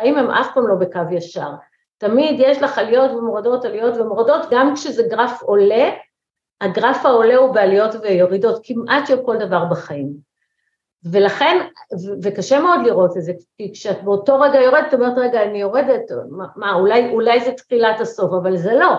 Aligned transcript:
חיים 0.00 0.18
הם 0.18 0.30
אף 0.30 0.46
פעם 0.54 0.68
לא 0.68 0.74
בקו 0.74 1.00
ישר. 1.10 1.50
תמיד 1.98 2.40
יש 2.40 2.62
לך 2.62 2.78
עליות 2.78 3.10
ומורדות, 3.10 3.64
עליות 3.64 3.96
ומורדות, 3.96 4.46
גם 4.50 4.74
כשזה 4.74 5.02
גרף 5.10 5.42
עולה, 5.42 5.90
הגרף 6.60 7.06
העולה 7.06 7.36
הוא 7.36 7.54
בעליות 7.54 7.94
וירידות, 8.02 8.60
כמעט 8.64 9.06
של 9.06 9.24
כל 9.24 9.36
דבר 9.36 9.64
בחיים. 9.64 10.28
ולכן, 11.12 11.66
וקשה 12.22 12.60
מאוד 12.60 12.80
לראות 12.86 13.16
את 13.16 13.22
זה, 13.22 13.32
כי 13.56 13.72
כשאת 13.72 14.02
באותו 14.04 14.40
רגע 14.40 14.60
יורדת, 14.60 14.88
את 14.88 14.94
אומרת, 14.94 15.18
רגע, 15.18 15.42
אני 15.42 15.60
יורדת, 15.60 16.02
מה, 16.30 16.46
מה 16.56 16.74
אולי, 16.74 17.10
אולי 17.10 17.40
זה 17.40 17.52
תחילת 17.52 18.00
הסוף, 18.00 18.32
אבל 18.42 18.56
זה 18.56 18.74
לא. 18.74 18.94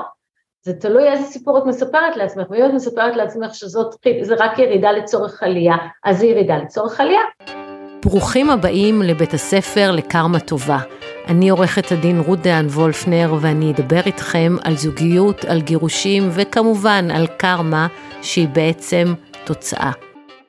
זה 0.61 0.73
תלוי 0.73 1.11
איזה 1.11 1.23
סיפור 1.23 1.57
את 1.57 1.65
מספרת 1.65 2.15
לעצמך, 2.15 2.47
ואם 2.49 2.65
את 2.65 2.73
מספרת 2.73 3.15
לעצמך 3.15 3.55
שזאת 3.55 3.95
רק 4.39 4.59
ירידה 4.59 4.91
לצורך 4.91 5.43
עלייה, 5.43 5.75
אז 6.03 6.19
זה 6.19 6.25
ירידה 6.25 6.57
לצורך 6.57 6.99
עלייה. 6.99 7.21
ברוכים 8.05 8.49
הבאים 8.49 9.01
לבית 9.01 9.33
הספר 9.33 9.91
לקרמה 9.91 10.39
טובה. 10.39 10.79
אני 11.27 11.49
עורכת 11.49 11.91
הדין 11.91 12.19
רות 12.19 12.41
דהן 12.41 12.67
וולפנר, 12.67 13.33
ואני 13.41 13.71
אדבר 13.71 13.99
איתכם 14.05 14.55
על 14.63 14.77
זוגיות, 14.77 15.45
על 15.45 15.61
גירושים, 15.61 16.29
וכמובן 16.33 17.11
על 17.11 17.27
קרמה, 17.27 17.87
שהיא 18.21 18.47
בעצם 18.47 19.13
תוצאה. 19.43 19.91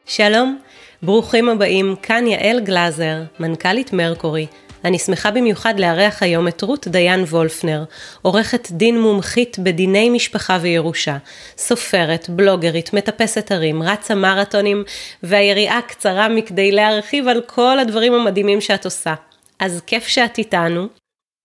שלום. 0.07 0.59
ברוכים 1.03 1.49
הבאים, 1.49 1.95
כאן 2.03 2.27
יעל 2.27 2.61
גלאזר, 2.61 3.23
מנכ"לית 3.41 3.93
מרקורי. 3.93 4.47
אני 4.85 4.99
שמחה 4.99 5.31
במיוחד 5.31 5.81
לארח 5.81 6.23
היום 6.23 6.49
את 6.49 6.63
רות 6.63 6.89
דיין 6.89 7.21
וולפנר, 7.21 7.85
עורכת 8.23 8.71
דין 8.71 9.01
מומחית 9.01 9.59
בדיני 9.59 10.11
משפחה 10.11 10.59
וירושה, 10.61 11.17
סופרת, 11.57 12.31
בלוגרית, 12.31 12.93
מטפסת 12.93 13.51
הרים, 13.51 13.83
רצה 13.83 14.15
מרתונים, 14.15 14.85
והיריעה 15.23 15.83
קצרה 15.83 16.29
מכדי 16.29 16.73
להרחיב 16.73 17.29
על 17.29 17.43
כל 17.47 17.79
הדברים 17.79 18.13
המדהימים 18.15 18.61
שאת 18.61 18.85
עושה. 18.85 19.15
אז 19.59 19.83
כיף 19.87 20.07
שאת 20.07 20.39
איתנו. 20.39 20.87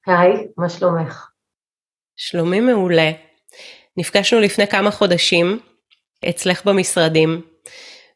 היי, 0.07 0.47
מה 0.57 0.69
שלומך? 0.69 1.27
שלומי 2.15 2.59
מעולה. 2.59 3.11
נפגשנו 3.97 4.39
לפני 4.39 4.67
כמה 4.67 4.91
חודשים 4.91 5.59
אצלך 6.29 6.65
במשרדים, 6.65 7.41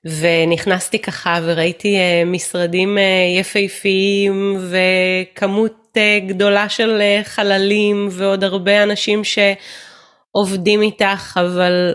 ונכנסתי 0.05 1.00
ככה 1.00 1.39
וראיתי 1.44 1.97
אה, 1.97 2.23
משרדים 2.25 2.97
אה, 2.97 3.03
יפהפיים 3.39 4.58
וכמות 4.69 5.97
אה, 5.97 6.19
גדולה 6.28 6.69
של 6.69 7.02
חללים 7.23 8.08
ועוד 8.11 8.44
הרבה 8.44 8.83
אנשים 8.83 9.22
שעובדים 9.23 10.81
איתך, 10.81 11.39
אבל 11.45 11.94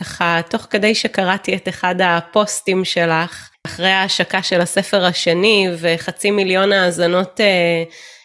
ככה 0.00 0.40
תוך 0.50 0.66
כדי 0.70 0.94
שקראתי 0.94 1.56
את 1.56 1.68
אחד 1.68 1.94
הפוסטים 2.00 2.84
שלך, 2.84 3.50
אחרי 3.66 3.90
ההשקה 3.90 4.42
של 4.42 4.60
הספר 4.60 5.04
השני 5.04 5.68
וחצי 5.78 6.30
מיליון 6.30 6.72
האזנות 6.72 7.40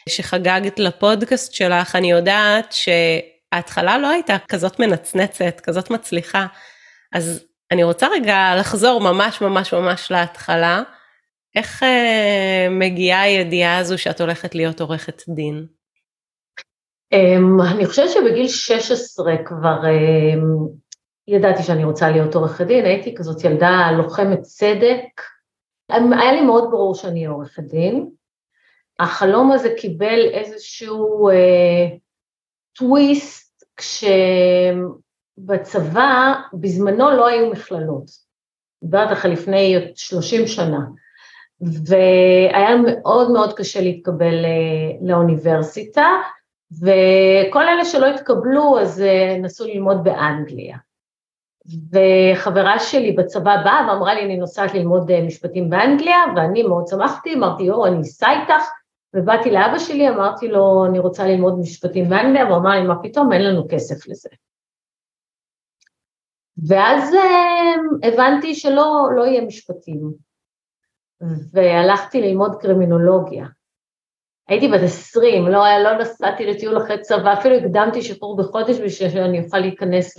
שחגגת 0.09 0.79
לפודקאסט 0.79 1.53
שלך, 1.53 1.95
אני 1.95 2.11
יודעת 2.11 2.75
שההתחלה 2.75 3.97
לא 3.97 4.09
הייתה 4.09 4.37
כזאת 4.47 4.79
מנצנצת, 4.79 5.59
כזאת 5.63 5.91
מצליחה. 5.91 6.45
אז 7.13 7.48
אני 7.71 7.83
רוצה 7.83 8.07
רגע 8.07 8.55
לחזור 8.59 9.01
ממש 9.01 9.41
ממש 9.41 9.73
ממש 9.73 10.11
להתחלה. 10.11 10.83
איך 11.55 11.83
אה, 11.83 12.67
מגיעה 12.69 13.21
הידיעה 13.21 13.77
הזו 13.77 13.97
שאת 13.97 14.21
הולכת 14.21 14.55
להיות 14.55 14.81
עורכת 14.81 15.21
דין? 15.29 15.65
Um, 17.13 17.73
אני 17.75 17.85
חושבת 17.85 18.09
שבגיל 18.09 18.47
16 18.47 19.33
כבר 19.45 19.81
um, 19.81 20.71
ידעתי 21.27 21.63
שאני 21.63 21.83
רוצה 21.83 22.09
להיות 22.09 22.35
עורכת 22.35 22.67
דין, 22.67 22.85
הייתי 22.85 23.15
כזאת 23.15 23.43
ילדה 23.43 23.91
לוחמת 23.97 24.41
צדק. 24.41 25.21
היה 25.89 26.31
לי 26.31 26.41
מאוד 26.41 26.67
ברור 26.71 26.95
שאני 26.95 27.25
עורכת 27.25 27.63
דין. 27.63 28.09
החלום 28.99 29.51
הזה 29.51 29.69
קיבל 29.77 30.19
איזשהו 30.33 31.29
uh, 31.29 31.97
טוויסט 32.73 33.63
כש... 33.77 34.03
בצבא, 35.45 36.33
בזמנו 36.53 37.11
לא 37.11 37.27
היו 37.27 37.49
מכללות, 37.49 38.05
דיברת 38.83 39.11
לך 39.11 39.25
לפני 39.25 39.91
30 39.95 40.47
שנה, 40.47 40.79
והיה 41.61 42.69
מאוד 42.85 43.31
מאוד 43.31 43.53
קשה 43.53 43.81
להתקבל 43.81 44.45
אה, 44.45 45.07
לאוניברסיטה, 45.07 46.07
וכל 46.71 47.67
אלה 47.67 47.85
שלא 47.85 48.05
התקבלו 48.05 48.79
אז 48.79 49.01
אה, 49.01 49.37
נסו 49.41 49.65
ללמוד 49.65 50.03
באנגליה. 50.03 50.77
וחברה 51.91 52.79
שלי 52.79 53.11
בצבא 53.11 53.55
באה 53.63 53.87
ואמרה 53.87 54.13
לי, 54.13 54.25
אני 54.25 54.37
נוסעת 54.37 54.73
ללמוד 54.73 55.11
אה, 55.11 55.21
משפטים 55.21 55.69
באנגליה, 55.69 56.17
ואני 56.35 56.63
מאוד 56.63 56.87
שמחתי, 56.87 57.33
אמרתי, 57.33 57.63
יואו, 57.63 57.87
אני 57.87 58.01
אסע 58.01 58.27
איתך, 58.31 58.69
ובאתי 59.13 59.51
לאבא 59.51 59.79
שלי, 59.79 60.09
אמרתי 60.09 60.47
לו, 60.47 60.85
אני 60.85 60.99
רוצה 60.99 61.27
ללמוד 61.27 61.59
משפטים 61.59 62.09
באנגליה, 62.09 62.45
והוא 62.45 62.57
אמר 62.57 62.69
לי, 62.69 62.81
מה 62.81 62.95
פתאום, 63.03 63.33
אין 63.33 63.43
לנו 63.43 63.67
כסף 63.69 64.07
לזה. 64.07 64.29
ואז 66.67 67.13
אה, 67.13 67.73
הבנתי 68.03 68.55
שלא 68.55 69.09
לא 69.15 69.25
יהיה 69.25 69.41
משפטים, 69.41 70.13
והלכתי 71.51 72.21
ללמוד 72.21 72.55
קרימינולוגיה. 72.61 73.45
הייתי 74.47 74.67
בת 74.67 74.81
עשרים, 74.83 75.47
לא, 75.47 75.63
לא 75.83 75.97
נסעתי 75.97 76.45
לטיול 76.45 76.77
אחרי 76.77 77.01
צבא, 77.01 77.33
אפילו 77.33 77.55
הקדמתי 77.55 78.01
שחרור 78.01 78.37
בחודש 78.37 78.79
בשביל 78.79 79.09
שאני 79.11 79.45
אוכל 79.45 79.57
להיכנס 79.57 80.15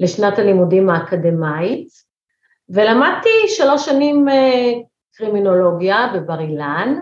לשנת 0.00 0.38
הלימודים 0.38 0.90
האקדמאית, 0.90 1.88
ולמדתי 2.68 3.28
שלוש 3.48 3.86
שנים 3.86 4.28
אה, 4.28 4.72
קרימינולוגיה 5.14 6.12
בבר 6.14 6.40
אילן, 6.40 7.00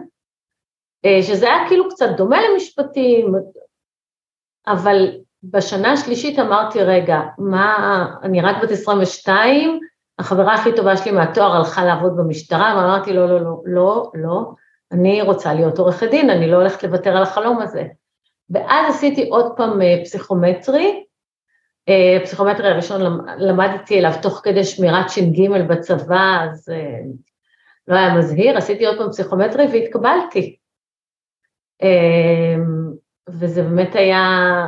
אה, 1.05 1.23
שזה 1.23 1.47
היה 1.47 1.69
כאילו 1.69 1.89
קצת 1.89 2.09
דומה 2.17 2.37
למשפטים, 2.49 3.35
אבל 4.67 5.11
בשנה 5.43 5.93
השלישית 5.93 6.39
אמרתי, 6.39 6.83
רגע, 6.83 7.21
מה, 7.39 8.07
אני 8.23 8.41
רק 8.41 8.57
בת 8.63 8.71
22, 8.71 9.81
החברה 10.19 10.55
הכי 10.55 10.77
טובה 10.77 10.97
שלי 10.97 11.13
מהתואר 11.13 11.57
הלכה 11.57 11.85
לעבוד 11.85 12.17
במשטרה, 12.17 12.75
ואמרתי, 12.77 13.13
לא, 13.13 13.29
לא, 13.29 13.41
לא, 13.41 13.61
לא, 13.65 14.11
לא, 14.15 14.53
אני 14.93 15.23
רוצה 15.23 15.55
להיות 15.55 15.79
עורכת 15.79 16.11
דין, 16.11 16.31
אני 16.31 16.51
לא 16.51 16.57
הולכת 16.57 16.83
לוותר 16.83 17.17
על 17.17 17.23
החלום 17.23 17.63
הזה. 17.63 17.85
ואז 18.51 18.95
עשיתי 18.95 19.29
עוד 19.29 19.53
פעם 19.57 19.83
אה, 19.83 19.97
פסיכומטרי, 20.05 21.05
אה, 21.89 22.19
פסיכומטרי 22.25 22.69
הראשון 22.69 23.27
למדתי 23.39 23.99
אליו 23.99 24.13
תוך 24.23 24.41
כדי 24.45 24.65
שמירת 24.65 25.11
ש"ג 25.11 25.49
בצבא, 25.69 26.47
אז 26.51 26.69
אה, 26.73 27.01
לא 27.89 27.97
היה 27.97 28.15
מזהיר, 28.15 28.57
עשיתי 28.57 28.87
עוד 28.87 28.99
פעם 28.99 29.11
פסיכומטרי 29.11 29.67
והתקבלתי. 29.73 30.57
וזה 33.29 33.63
באמת 33.63 33.95
היה 33.95 34.67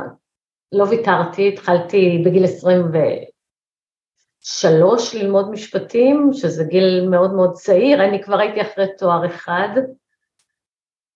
לא 0.71 0.83
ויתרתי, 0.83 1.47
התחלתי 1.47 2.21
בגיל 2.25 2.43
23 2.43 5.15
ללמוד 5.15 5.51
משפטים, 5.51 6.29
שזה 6.33 6.63
גיל 6.63 7.07
מאוד 7.09 7.33
מאוד 7.33 7.51
צעיר, 7.51 8.03
אני 8.03 8.23
כבר 8.23 8.39
הייתי 8.39 8.61
אחרי 8.61 8.85
תואר 8.97 9.25
אחד, 9.25 9.69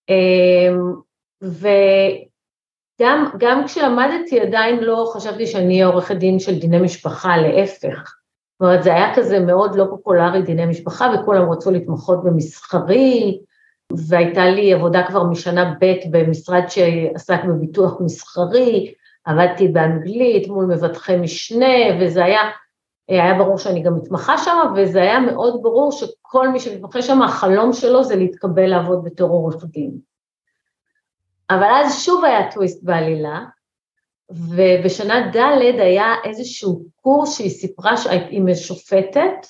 אמ, 0.09 0.93
וגם 1.41 3.25
גם 3.37 3.65
כשלמדתי 3.65 4.39
עדיין 4.39 4.79
לא 4.79 5.11
חשבתי 5.13 5.47
שאני 5.47 5.73
אהיה 5.73 5.87
עורכת 5.87 6.15
דין 6.15 6.39
של 6.39 6.59
דיני 6.59 6.79
משפחה, 6.79 7.37
להפך. 7.37 8.19
זאת 8.59 8.61
אומרת, 8.61 8.83
זה 8.83 8.93
היה 8.93 9.15
כזה 9.15 9.39
מאוד 9.39 9.75
לא 9.75 9.85
פופולרי 9.89 10.41
דיני 10.41 10.65
משפחה, 10.65 11.11
וכולם 11.13 11.51
רצו 11.51 11.71
להתמחות 11.71 12.23
במסחרי, 12.23 13.39
והייתה 14.07 14.45
לי 14.45 14.73
עבודה 14.73 15.07
כבר 15.07 15.23
משנה 15.23 15.73
ב' 15.81 15.93
במשרד 16.11 16.63
שעסק 16.67 17.39
בביטוח 17.47 18.01
מסחרי, 18.01 18.93
עבדתי 19.29 19.67
באנגלית 19.67 20.47
מול 20.47 20.65
מבטחי 20.65 21.17
משנה, 21.17 21.75
וזה 22.01 22.25
היה, 22.25 22.41
היה 23.07 23.33
ברור 23.37 23.57
שאני 23.57 23.83
גם 23.83 23.95
מתמחה 23.95 24.37
שם, 24.37 24.57
וזה 24.75 25.01
היה 25.01 25.19
מאוד 25.19 25.59
ברור 25.61 25.91
שכל 25.91 26.49
מי 26.49 26.59
שמתמחה 26.59 27.01
שם, 27.01 27.21
החלום 27.21 27.73
שלו 27.73 28.03
זה 28.03 28.15
להתקבל 28.15 28.67
לעבוד 28.67 29.03
בתור 29.03 29.29
עורך 29.29 29.63
דין. 29.63 29.91
אבל 31.49 31.67
אז 31.75 32.03
שוב 32.03 32.25
היה 32.25 32.51
טוויסט 32.51 32.83
בעלילה, 32.83 33.45
ובשנה 34.29 35.31
ד' 35.35 35.79
היה 35.79 36.15
איזשהו 36.23 36.83
קורס 37.01 37.37
שהיא 37.37 37.49
סיפרה 37.49 37.95
עם 38.29 38.55
שופטת, 38.55 39.47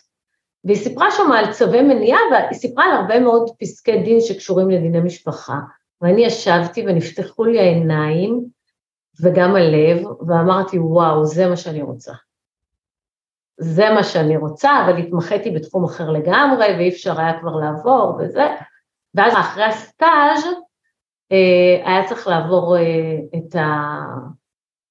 והיא 0.63 0.77
סיפרה 0.77 1.11
שם 1.11 1.31
על 1.31 1.53
צווי 1.53 1.81
מניעה, 1.81 2.19
והיא 2.31 2.59
סיפרה 2.59 2.85
על 2.85 2.91
הרבה 2.91 3.19
מאוד 3.19 3.49
פסקי 3.59 4.01
דין 4.01 4.21
שקשורים 4.21 4.69
לדיני 4.69 4.99
משפחה. 4.99 5.59
ואני 6.01 6.25
ישבתי 6.25 6.83
ונפתחו 6.87 7.45
לי 7.45 7.59
העיניים, 7.59 8.58
וגם 9.21 9.55
הלב, 9.55 10.05
ואמרתי, 10.27 10.79
וואו, 10.79 11.25
זה 11.25 11.47
מה 11.47 11.57
שאני 11.57 11.81
רוצה. 11.81 12.13
זה 13.57 13.89
מה 13.89 14.03
שאני 14.03 14.37
רוצה, 14.37 14.71
אבל 14.85 14.97
התמחיתי 14.97 15.51
בתחום 15.51 15.83
אחר 15.83 16.09
לגמרי, 16.09 16.65
ואי 16.77 16.89
אפשר 16.89 17.19
היה 17.19 17.39
כבר 17.39 17.55
לעבור 17.55 18.19
וזה. 18.19 18.47
ואז 19.15 19.33
אחרי 19.33 19.63
הסטאז' 19.63 20.43
אה, 21.31 21.81
היה 21.85 22.07
צריך 22.09 22.27
לעבור 22.27 22.77
אה, 22.77 23.15
את 23.35 23.55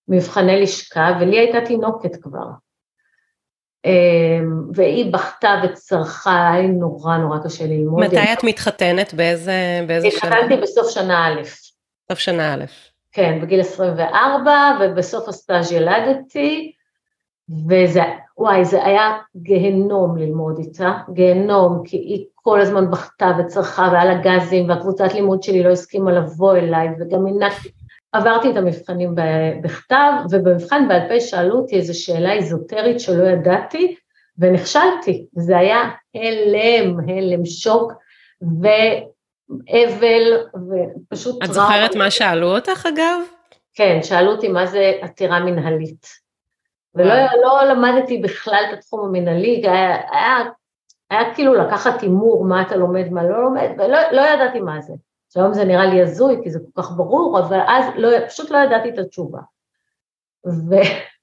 המבחני 0.08 0.62
לשכה, 0.62 1.18
ולי 1.20 1.38
הייתה 1.38 1.58
תינוקת 1.66 2.22
כבר. 2.22 2.46
והיא 4.74 5.12
בכתה 5.12 5.50
וצרחה, 5.64 6.50
היה 6.52 6.68
נורא 6.68 7.16
נורא 7.16 7.38
קשה 7.44 7.66
ללמוד. 7.66 8.04
מתי 8.04 8.32
את 8.32 8.44
מתחתנת? 8.44 9.14
באיזה, 9.14 9.84
באיזה 9.86 10.08
שנה? 10.10 10.30
התחתנתי 10.30 10.62
בסוף 10.62 10.90
שנה 10.90 11.26
א'. 11.26 11.42
סוף 12.12 12.18
שנה 12.18 12.54
א'. 12.54 12.64
כן, 13.12 13.38
בגיל 13.42 13.60
24, 13.60 14.52
ובסוף 14.80 15.28
הסטאז' 15.28 15.72
ילדתי, 15.72 16.72
וזה, 17.68 18.02
וואי, 18.38 18.64
זה 18.64 18.84
היה 18.84 19.18
גיהנום 19.36 20.16
ללמוד 20.16 20.58
איתה, 20.58 20.92
גיהנום, 21.12 21.82
כי 21.84 21.96
היא 21.96 22.26
כל 22.34 22.60
הזמן 22.60 22.90
בכתה 22.90 23.30
וצרחה 23.38 23.88
והיה 23.92 24.04
לה 24.04 24.20
גזים, 24.22 24.68
והקבוצת 24.68 25.14
לימוד 25.14 25.42
שלי 25.42 25.62
לא 25.62 25.68
הסכימה 25.68 26.12
לבוא 26.12 26.56
אליי, 26.56 26.88
וגם 27.00 27.26
הנקתי, 27.26 27.68
עברתי 28.12 28.50
את 28.50 28.56
המבחנים 28.56 29.14
בכתב, 29.62 30.12
ובמבחן 30.30 30.88
בעל 30.88 31.08
פה 31.08 31.20
שאלו 31.20 31.58
אותי 31.58 31.76
איזו 31.76 32.02
שאלה 32.02 32.32
איזוטרית 32.32 33.00
שלא 33.00 33.28
ידעתי, 33.28 33.94
ונכשלתי, 34.38 35.26
זה 35.32 35.58
היה 35.58 35.78
הלם, 36.14 37.00
הלם, 37.00 37.44
שוק, 37.44 37.92
ואבל, 39.50 40.46
ופשוט... 40.54 41.42
את 41.44 41.52
זוכרת 41.52 41.94
מה 41.96 42.10
שאלו 42.10 42.56
אותך 42.56 42.86
אגב? 42.86 43.20
כן, 43.74 43.98
שאלו 44.02 44.30
אותי 44.30 44.48
מה 44.48 44.66
זה 44.66 44.92
עתירה 45.00 45.40
מנהלית. 45.40 46.06
ולא 46.94 47.14
לא 47.42 47.64
למדתי 47.64 48.18
בכלל 48.18 48.62
את 48.68 48.78
התחום 48.78 49.04
המנהלי, 49.04 49.62
היה, 49.64 49.96
היה, 50.10 50.36
היה 51.10 51.34
כאילו 51.34 51.54
לקחת 51.54 52.02
הימור 52.02 52.44
מה 52.44 52.62
אתה 52.62 52.76
לומד, 52.76 53.08
מה 53.10 53.24
לא 53.24 53.42
לומד, 53.42 53.68
ולא 53.78 53.98
לא 54.12 54.20
ידעתי 54.20 54.60
מה 54.60 54.80
זה. 54.80 54.92
שהיום 55.32 55.54
זה 55.54 55.64
נראה 55.64 55.86
לי 55.86 56.02
הזוי, 56.02 56.40
כי 56.42 56.50
זה 56.50 56.58
כל 56.58 56.82
כך 56.82 56.90
ברור, 56.96 57.38
אבל 57.38 57.60
אז 57.66 57.84
לא, 57.96 58.26
פשוט 58.28 58.50
לא 58.50 58.58
ידעתי 58.58 58.88
את 58.88 58.98
התשובה. 58.98 59.40
ו... 60.46 60.74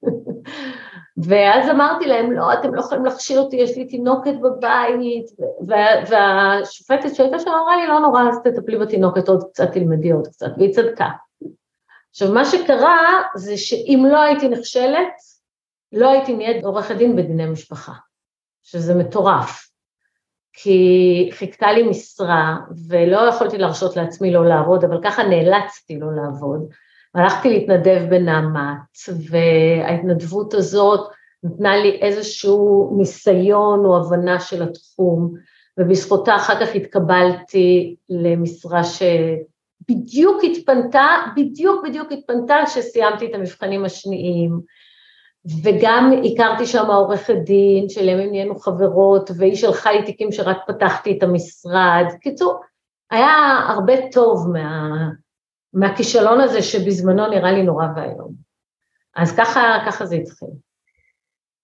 ואז 1.24 1.70
אמרתי 1.70 2.06
להם, 2.06 2.32
לא, 2.32 2.52
אתם 2.52 2.74
לא 2.74 2.80
יכולים 2.80 3.04
להכשיל 3.04 3.38
אותי, 3.38 3.56
יש 3.56 3.76
לי 3.76 3.84
תינוקת 3.84 4.34
בבית, 4.42 5.26
וה... 5.66 5.76
והשופטת 6.10 7.14
שהייתה 7.14 7.38
שם 7.38 7.50
אמרה 7.50 7.76
לי, 7.76 7.86
לא 7.86 7.98
נורא, 8.00 8.22
אז 8.28 8.38
תטפלי 8.44 8.78
בתינוקת 8.78 9.28
עוד 9.28 9.44
קצת, 9.50 9.72
תלמדי 9.72 10.10
עוד 10.10 10.26
קצת, 10.26 10.50
והיא 10.58 10.74
צדקה. 10.74 11.08
עכשיו, 12.10 12.32
מה 12.32 12.44
שקרה 12.44 13.22
זה 13.36 13.56
שאם 13.56 14.06
לא 14.10 14.22
הייתי 14.22 14.48
נכשלת, 14.48 15.12
לא 15.92 16.10
הייתי 16.10 16.36
נהיית 16.36 16.64
עורכת 16.64 16.96
דין 16.96 17.16
בדיני 17.16 17.46
משפחה, 17.46 17.92
שזה 18.62 18.94
מטורף, 18.94 19.68
כי 20.52 21.28
חיכתה 21.32 21.72
לי 21.72 21.82
משרה 21.82 22.56
ולא 22.88 23.28
יכולתי 23.28 23.58
להרשות 23.58 23.96
לעצמי 23.96 24.32
לא 24.32 24.46
לעבוד, 24.46 24.84
אבל 24.84 25.00
ככה 25.04 25.22
נאלצתי 25.22 25.98
לא 25.98 26.06
לעבוד. 26.16 26.70
הלכתי 27.16 27.48
להתנדב 27.50 28.06
בנעמת, 28.10 28.78
וההתנדבות 29.30 30.54
הזאת 30.54 31.00
נתנה 31.42 31.76
לי 31.76 31.90
איזשהו 31.90 32.94
ניסיון 32.98 33.84
או 33.84 33.96
הבנה 33.96 34.40
של 34.40 34.62
התחום, 34.62 35.32
ובזכותה 35.78 36.36
אחר 36.36 36.60
כך 36.60 36.74
התקבלתי 36.74 37.96
למשרה 38.08 38.80
שבדיוק 38.84 40.44
התפנתה, 40.44 41.06
בדיוק 41.36 41.84
בדיוק 41.84 42.12
התפנתה 42.12 42.54
כשסיימתי 42.66 43.26
את 43.26 43.34
המבחנים 43.34 43.84
השניים. 43.84 44.60
וגם 45.62 46.12
הכרתי 46.24 46.66
שם 46.66 46.86
עורכת 46.86 47.36
דין, 47.44 47.88
שלימים 47.88 48.30
נהיינו 48.30 48.58
חברות, 48.58 49.30
והיא 49.36 49.56
שלחה 49.56 49.92
לי 49.92 50.02
תיקים 50.02 50.32
שרק 50.32 50.56
פתחתי 50.66 51.18
את 51.18 51.22
המשרד. 51.22 52.04
קיצור, 52.20 52.60
היה 53.10 53.60
הרבה 53.68 54.10
טוב 54.12 54.50
מה, 54.52 54.90
מהכישלון 55.76 56.40
הזה 56.40 56.62
שבזמנו 56.62 57.26
נראה 57.26 57.52
לי 57.52 57.62
נורא 57.62 57.86
ואיום. 57.96 58.32
אז 59.16 59.36
ככה, 59.36 59.78
ככה 59.86 60.06
זה 60.06 60.16
התחיל. 60.16 60.48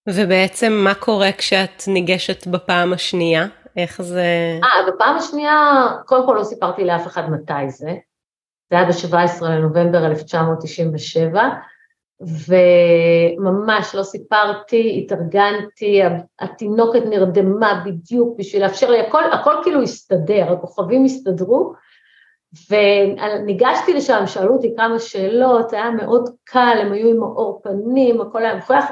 ובעצם 0.08 0.72
מה 0.72 0.94
קורה 0.94 1.32
כשאת 1.38 1.82
ניגשת 1.88 2.46
בפעם 2.46 2.92
השנייה? 2.92 3.46
איך 3.76 4.02
זה... 4.02 4.58
אה, 4.62 4.92
בפעם 4.92 5.16
השנייה, 5.16 5.86
קודם 6.06 6.26
כל 6.26 6.34
לא 6.38 6.44
סיפרתי 6.44 6.84
לאף 6.84 7.06
אחד 7.06 7.30
מתי 7.30 7.70
זה. 7.70 7.94
זה 8.70 8.76
היה 8.76 8.84
ב-17 8.84 9.44
לנובמבר 9.44 10.06
1997, 10.06 11.42
וממש 12.20 13.94
לא 13.94 14.02
סיפרתי, 14.02 15.04
התארגנתי, 15.04 16.02
התינוקת 16.40 17.02
נרדמה 17.08 17.82
בדיוק 17.86 18.38
בשביל 18.38 18.62
לאפשר 18.62 18.90
לי, 18.90 19.00
הכל, 19.00 19.32
הכל 19.32 19.54
כאילו 19.62 19.82
הסתדר, 19.82 20.52
הכוכבים 20.52 21.04
הסתדרו, 21.04 21.74
וניגשתי 22.70 23.94
לשם, 23.94 24.22
שאלו 24.26 24.54
אותי 24.54 24.75
כמה 24.76 24.99
שאלות, 24.99 25.72
היה 25.72 25.90
מאוד 25.90 26.28
קל, 26.44 26.78
הם 26.81 26.93
היו 26.93 27.08
עם 27.08 27.22
האור 27.22 27.60
פנים, 27.64 28.20
הכל 28.20 28.44
היה 28.44 28.54
מוכרח, 28.54 28.84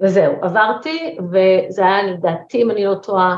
וזהו, 0.00 0.32
עברתי, 0.42 1.16
וזה 1.18 1.82
היה 1.82 2.02
לדעתי, 2.02 2.62
אם 2.62 2.70
אני 2.70 2.84
לא 2.84 2.94
טועה, 2.94 3.36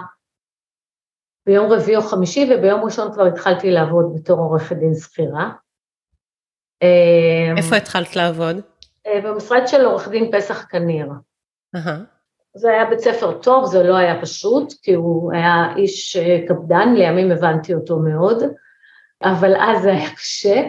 ביום 1.47 1.73
רביעי 1.73 1.97
או 1.97 2.03
חמישי, 2.03 2.51
וביום 2.51 2.85
ראשון 2.85 3.13
כבר 3.13 3.27
התחלתי 3.27 3.71
לעבוד 3.71 4.13
בתור 4.15 4.39
עורכת 4.39 4.77
דין 4.77 4.95
שכירה. 4.95 5.51
איפה 7.57 7.77
התחלת 7.77 8.17
לעבוד? 8.17 8.57
אה, 9.07 9.21
במשרד 9.21 9.63
של 9.67 9.85
עורך 9.85 10.09
דין 10.09 10.31
פסח 10.33 10.67
כניר. 10.71 11.09
Uh-huh. 11.77 11.91
זה 12.55 12.71
היה 12.71 12.85
בית 12.85 12.99
ספר 12.99 13.39
טוב, 13.39 13.65
זה 13.65 13.83
לא 13.83 13.97
היה 13.97 14.23
פשוט, 14.23 14.73
כי 14.83 14.95
הוא 14.95 15.33
היה 15.33 15.77
איש 15.77 16.17
אה, 16.17 16.39
קפדן, 16.49 16.95
לימים 16.95 17.31
הבנתי 17.31 17.75
אותו 17.75 17.99
מאוד, 17.99 18.43
אבל 19.23 19.57
אז 19.57 19.83
זה 19.83 19.91
היה 19.91 20.15
קשה, 20.15 20.63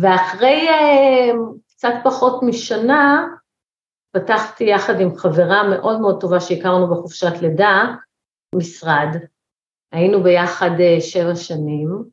ואחרי 0.00 0.68
אה, 0.68 1.30
קצת 1.68 1.94
פחות 2.04 2.42
משנה, 2.42 3.26
פתחתי 4.12 4.64
יחד 4.64 5.00
עם 5.00 5.16
חברה 5.16 5.68
מאוד 5.70 6.00
מאוד 6.00 6.20
טובה 6.20 6.40
שהכרנו 6.40 6.90
בחופשת 6.90 7.42
לידה, 7.42 7.94
משרד. 8.54 9.08
היינו 9.92 10.22
ביחד 10.22 10.70
שבע 11.00 11.34
שנים, 11.34 12.04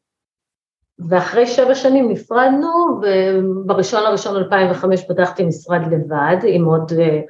ואחרי 1.10 1.48
שבע 1.48 1.76
שנים 1.76 2.12
נפרדנו, 2.12 3.02
ובראשון 3.02 4.04
לראשון 4.04 4.36
2005 4.36 5.06
פתחתי 5.08 5.46
משרד 5.46 5.82
לבד 5.92 6.38
עם 6.48 6.66
עוד 6.66 6.92
אה, 7.00 7.22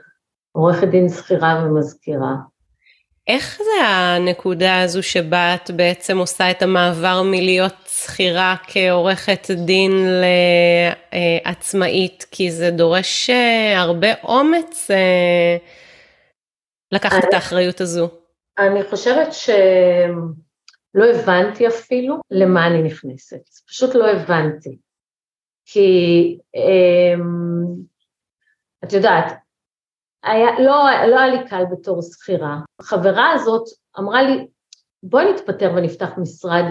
עורכת 0.51 0.88
דין 0.88 1.09
שכירה 1.09 1.63
ומזכירה. 1.65 2.35
איך 3.27 3.57
זה 3.57 3.88
הנקודה 3.88 4.81
הזו 4.81 5.03
שבה 5.03 5.56
את 5.56 5.71
בעצם 5.71 6.18
עושה 6.18 6.51
את 6.51 6.62
המעבר 6.62 7.21
מלהיות 7.25 7.75
שכירה 7.88 8.56
כעורכת 8.68 9.51
דין 9.65 9.91
לעצמאית? 11.13 12.25
כי 12.31 12.51
זה 12.51 12.71
דורש 12.71 13.29
אה, 13.29 13.81
הרבה 13.81 14.13
אומץ 14.23 14.91
אה, 14.91 15.57
לקחת 16.91 17.13
אני, 17.13 17.29
את 17.29 17.33
האחריות 17.33 17.81
הזו. 17.81 18.09
אני 18.57 18.83
חושבת 18.83 19.33
ש... 19.33 19.50
לא 20.95 21.06
הבנתי 21.06 21.68
אפילו 21.68 22.15
למה 22.31 22.68
אני 22.68 22.83
נכנסת, 22.83 23.50
פשוט 23.68 23.95
לא 23.95 24.12
הבנתי. 24.12 24.77
כי 25.65 26.38
אמ, 26.56 27.21
את 28.83 28.94
יודעת, 28.94 29.33
היה, 30.23 30.59
לא, 30.59 30.85
לא 31.07 31.19
היה 31.19 31.28
לי 31.28 31.47
קל 31.47 31.63
בתור 31.71 32.01
שכירה. 32.01 32.57
החברה 32.80 33.31
הזאת 33.31 33.63
אמרה 33.99 34.21
לי, 34.21 34.47
בואי 35.04 35.33
נתפטר 35.33 35.71
ונפתח 35.75 36.09
משרד, 36.18 36.66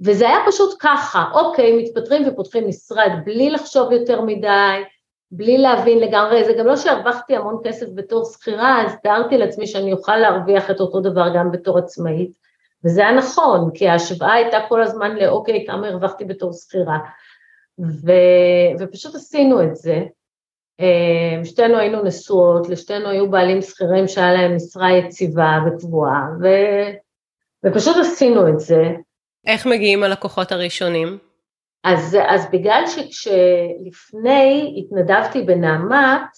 וזה 0.00 0.28
היה 0.28 0.38
פשוט 0.46 0.76
ככה, 0.80 1.24
אוקיי, 1.32 1.82
מתפטרים 1.82 2.28
ופותחים 2.28 2.68
משרד 2.68 3.10
בלי 3.24 3.50
לחשוב 3.50 3.92
יותר 3.92 4.20
מדי, 4.20 4.82
בלי 5.30 5.58
להבין 5.58 5.98
לגמרי, 5.98 6.44
זה 6.44 6.52
גם 6.52 6.66
לא 6.66 6.76
שהרווחתי 6.76 7.36
המון 7.36 7.60
כסף 7.64 7.86
בתור 7.94 8.24
שכירה, 8.24 8.86
אז 8.86 8.92
תיארתי 9.02 9.38
לעצמי 9.38 9.66
שאני 9.66 9.92
אוכל 9.92 10.16
להרוויח 10.16 10.70
את 10.70 10.80
אותו 10.80 11.00
דבר 11.00 11.34
גם 11.34 11.50
בתור 11.50 11.78
עצמאית. 11.78 12.30
וזה 12.84 13.00
היה 13.00 13.12
נכון, 13.12 13.70
כי 13.74 13.88
ההשוואה 13.88 14.32
הייתה 14.32 14.58
כל 14.68 14.82
הזמן 14.82 15.16
לאוקיי, 15.16 15.66
כמה 15.66 15.88
הרווחתי 15.88 16.24
בתור 16.24 16.52
שכירה. 16.52 16.98
ו, 17.78 18.12
ופשוט 18.80 19.14
עשינו 19.14 19.62
את 19.62 19.76
זה. 19.76 20.02
אה, 20.80 21.44
שתינו 21.44 21.78
היינו 21.78 22.02
נשואות, 22.02 22.68
לשתינו 22.68 23.08
היו 23.08 23.30
בעלים 23.30 23.62
שכירים 23.62 24.08
שהיה 24.08 24.32
להם 24.32 24.56
משרה 24.56 24.92
יציבה 24.92 25.58
וקבועה, 25.66 26.22
ו, 26.42 26.46
ופשוט 27.66 27.96
עשינו 28.00 28.48
את 28.48 28.60
זה. 28.60 28.82
איך 29.46 29.66
מגיעים 29.66 30.02
הלקוחות 30.02 30.52
הראשונים? 30.52 31.18
אז, 31.84 32.16
אז 32.28 32.46
בגלל 32.52 32.82
שכשלפני 32.86 34.74
התנדבתי 34.78 35.42
בנעמת, 35.42 36.28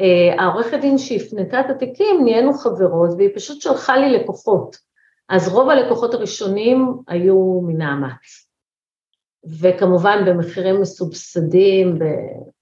אה, 0.00 0.42
העורכת 0.42 0.78
דין 0.80 0.98
שהפנתה 0.98 1.60
את 1.60 1.70
התיקים, 1.70 2.24
נהיינו 2.24 2.52
חברות, 2.52 3.10
והיא 3.16 3.30
פשוט 3.34 3.62
שלחה 3.62 3.96
לי 3.96 4.18
לקוחות. 4.18 4.76
אז 5.28 5.48
רוב 5.48 5.68
הלקוחות 5.68 6.14
הראשונים 6.14 6.94
היו 7.08 7.60
מנעמת, 7.66 8.18
וכמובן 9.60 10.24
במחירים 10.26 10.80
מסובסדים, 10.80 11.98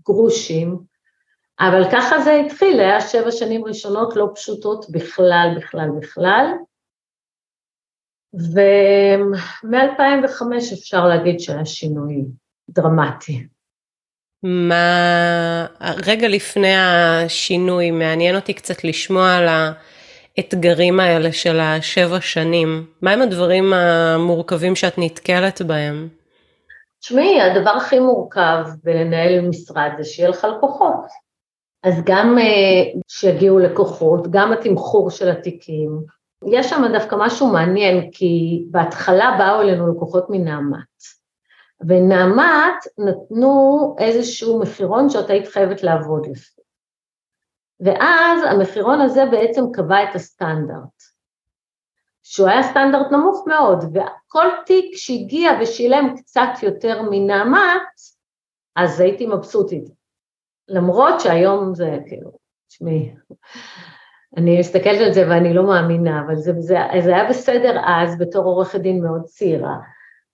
בגרושים, 0.08 0.78
אבל 1.60 1.90
ככה 1.92 2.20
זה 2.20 2.32
התחיל, 2.32 2.80
היה 2.80 3.00
שבע 3.00 3.30
שנים 3.30 3.64
ראשונות 3.64 4.16
לא 4.16 4.28
פשוטות 4.34 4.90
בכלל, 4.90 5.48
בכלל, 5.56 5.88
בכלל, 6.00 6.46
ומ-2005 8.34 10.42
אפשר 10.72 11.06
להגיד 11.06 11.40
שהיה 11.40 11.64
שינוי 11.64 12.25
דרמטי. 12.70 13.46
מה, 14.42 15.66
רגע 16.06 16.28
לפני 16.28 16.76
השינוי, 16.76 17.90
מעניין 17.90 18.36
אותי 18.36 18.54
קצת 18.54 18.84
לשמוע 18.84 19.34
על. 19.34 19.48
האתגרים 20.38 21.00
האלה 21.00 21.32
של 21.32 21.60
השבע 21.60 22.20
שנים? 22.20 22.86
מהם 23.02 23.22
הדברים 23.22 23.72
המורכבים 23.72 24.76
שאת 24.76 24.94
נתקלת 24.98 25.62
בהם? 25.62 26.08
תשמעי, 27.06 27.40
הדבר 27.40 27.70
הכי 27.70 27.98
מורכב 28.00 28.64
בלנהל 28.84 29.40
משרד 29.40 29.90
זה 29.98 30.04
שיהיה 30.04 30.28
לך 30.28 30.46
לקוחות. 30.56 31.06
אז 31.82 31.94
גם 32.04 32.38
uh, 32.38 33.00
שיגיעו 33.08 33.58
לקוחות, 33.58 34.30
גם 34.30 34.52
התמחור 34.52 35.10
של 35.10 35.28
התיקים. 35.28 36.00
יש 36.46 36.70
שם 36.70 36.82
דווקא 36.92 37.16
משהו 37.18 37.46
מעניין, 37.46 38.10
כי 38.12 38.64
בהתחלה 38.70 39.36
באו 39.38 39.60
אלינו 39.60 39.94
לקוחות 39.94 40.25
מנעמת. 40.30 41.02
ונעמת 41.80 42.84
נתנו 42.98 43.96
איזשהו 43.98 44.60
מחירון 44.60 45.10
שאתה 45.10 45.32
היית 45.32 45.48
חייבת 45.48 45.82
לעבוד 45.82 46.26
לפי. 46.26 46.60
ואז 47.80 48.42
המחירון 48.50 49.00
הזה 49.00 49.26
בעצם 49.30 49.64
קבע 49.72 50.02
את 50.02 50.14
הסטנדרט, 50.14 51.02
שהוא 52.28 52.49
היה 52.49 52.62
סטנדרט 52.62 53.12
נמוך 53.12 53.45
מאוד, 53.47 53.85
וכל 53.85 54.47
תיק 54.66 54.97
שהגיע 54.97 55.50
ושילם 55.61 56.14
קצת 56.16 56.49
יותר 56.62 57.02
מנעמת, 57.11 57.83
אז 58.76 59.00
הייתי 59.00 59.26
מבסוטית. 59.26 59.85
למרות 60.68 61.21
שהיום 61.21 61.75
זה 61.75 61.99
כאילו, 62.06 62.30
תשמעי, 62.68 63.14
אני 64.37 64.59
מסתכלת 64.59 65.00
על 65.06 65.12
זה 65.12 65.28
ואני 65.28 65.54
לא 65.54 65.66
מאמינה, 65.66 66.23
אבל 66.26 66.37
זה, 66.37 66.52
זה, 66.59 66.76
זה 67.04 67.14
היה 67.16 67.28
בסדר 67.28 67.80
אז 67.87 68.18
בתור 68.18 68.45
עורכת 68.45 68.80
דין 68.80 69.02
מאוד 69.02 69.23
צעירה. 69.25 69.76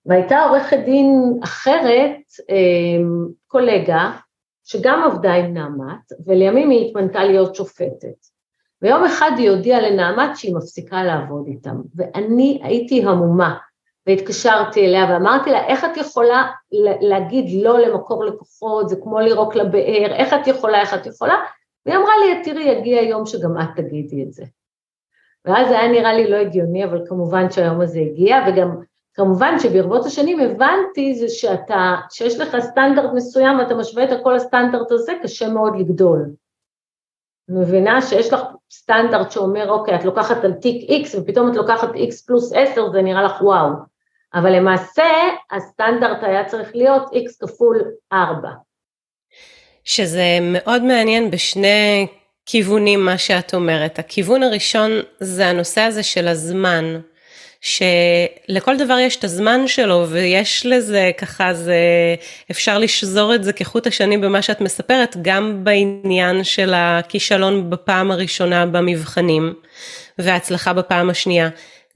והייתה 0.05 0.43
עורכת 0.43 0.77
דין 0.85 1.39
אחרת, 1.43 2.17
אמ, 2.49 3.27
קולגה, 3.47 4.11
שגם 4.63 5.03
עבדה 5.03 5.33
עם 5.33 5.53
נעמת, 5.53 6.11
ולימים 6.25 6.69
היא 6.69 6.89
התמנתה 6.89 7.23
להיות 7.23 7.55
שופטת. 7.55 8.32
ויום 8.83 9.03
אחד 9.03 9.31
היא 9.37 9.49
הודיעה 9.49 9.81
לנעמת 9.81 10.37
שהיא 10.37 10.55
מפסיקה 10.55 11.03
לעבוד 11.03 11.47
איתם, 11.47 11.75
ואני 11.95 12.59
הייתי 12.63 13.03
המומה, 13.03 13.57
והתקשרתי 14.07 14.85
אליה 14.85 15.05
ואמרתי 15.09 15.51
לה, 15.51 15.65
איך 15.65 15.85
את 15.85 15.97
יכולה 15.97 16.51
להגיד 17.01 17.63
לא 17.63 17.79
למקור 17.79 18.25
לקוחות, 18.25 18.89
זה 18.89 18.95
כמו 19.03 19.19
לירוק 19.19 19.55
לבאר, 19.55 20.13
איך 20.13 20.33
את 20.33 20.47
יכולה, 20.47 20.81
איך 20.81 20.93
את 20.93 21.05
יכולה? 21.05 21.35
והיא 21.85 21.97
אמרה 21.97 22.11
לי, 22.25 22.43
תראי, 22.43 22.63
יגיע 22.63 23.01
יום 23.01 23.25
שגם 23.25 23.61
את 23.61 23.67
תגידי 23.75 24.23
את 24.23 24.33
זה. 24.33 24.43
ואז 25.45 25.71
היה 25.71 25.91
נראה 25.91 26.13
לי 26.13 26.27
לא 26.27 26.35
הגיוני, 26.35 26.85
אבל 26.85 27.01
כמובן 27.07 27.51
שהיום 27.51 27.81
הזה 27.81 27.99
הגיע, 27.99 28.37
וגם 28.47 28.75
כמובן 29.13 29.59
שברבות 29.59 30.05
השנים 30.05 30.39
הבנתי 30.39 31.15
זה 31.15 31.29
שאתה, 31.29 31.95
שיש 32.09 32.39
לך 32.39 32.59
סטנדרט 32.59 33.11
מסוים 33.15 33.59
ואתה 33.59 33.75
משווה 33.75 34.03
את 34.03 34.23
כל 34.23 34.35
הסטנדרט 34.35 34.91
הזה, 34.91 35.13
קשה 35.23 35.49
מאוד 35.49 35.79
לגדול. 35.79 36.29
מבינה 37.49 38.01
שיש 38.01 38.33
לך 38.33 38.41
סטנדרט 38.71 39.31
שאומר, 39.31 39.69
אוקיי, 39.69 39.95
את 39.95 40.05
לוקחת 40.05 40.43
על 40.43 40.53
תיק 40.53 40.89
X 40.89 41.17
ופתאום 41.17 41.51
את 41.51 41.55
לוקחת 41.55 41.89
X 41.89 42.25
פלוס 42.27 42.53
10, 42.53 42.91
זה 42.91 43.01
נראה 43.01 43.23
לך 43.23 43.41
וואו. 43.41 43.69
אבל 44.33 44.55
למעשה 44.55 45.03
הסטנדרט 45.51 46.17
היה 46.21 46.45
צריך 46.45 46.75
להיות 46.75 47.03
X 47.03 47.47
כפול 47.47 47.83
4. 48.13 48.49
שזה 49.83 50.37
מאוד 50.41 50.83
מעניין 50.83 51.31
בשני 51.31 52.07
כיוונים 52.45 53.05
מה 53.05 53.17
שאת 53.17 53.53
אומרת. 53.53 53.99
הכיוון 53.99 54.43
הראשון 54.43 54.91
זה 55.19 55.47
הנושא 55.47 55.81
הזה 55.81 56.03
של 56.03 56.27
הזמן. 56.27 56.99
שלכל 57.63 58.77
דבר 58.77 58.99
יש 58.99 59.15
את 59.15 59.23
הזמן 59.23 59.67
שלו 59.67 60.05
ויש 60.09 60.65
לזה 60.65 61.11
ככה 61.17 61.53
זה 61.53 61.75
אפשר 62.51 62.77
לשזור 62.77 63.35
את 63.35 63.43
זה 63.43 63.53
כחוט 63.53 63.87
השני 63.87 64.17
במה 64.17 64.41
שאת 64.41 64.61
מספרת 64.61 65.17
גם 65.21 65.63
בעניין 65.63 66.43
של 66.43 66.73
הכישלון 66.75 67.69
בפעם 67.69 68.11
הראשונה 68.11 68.65
במבחנים 68.65 69.53
וההצלחה 70.17 70.73
בפעם 70.73 71.09
השנייה. 71.09 71.49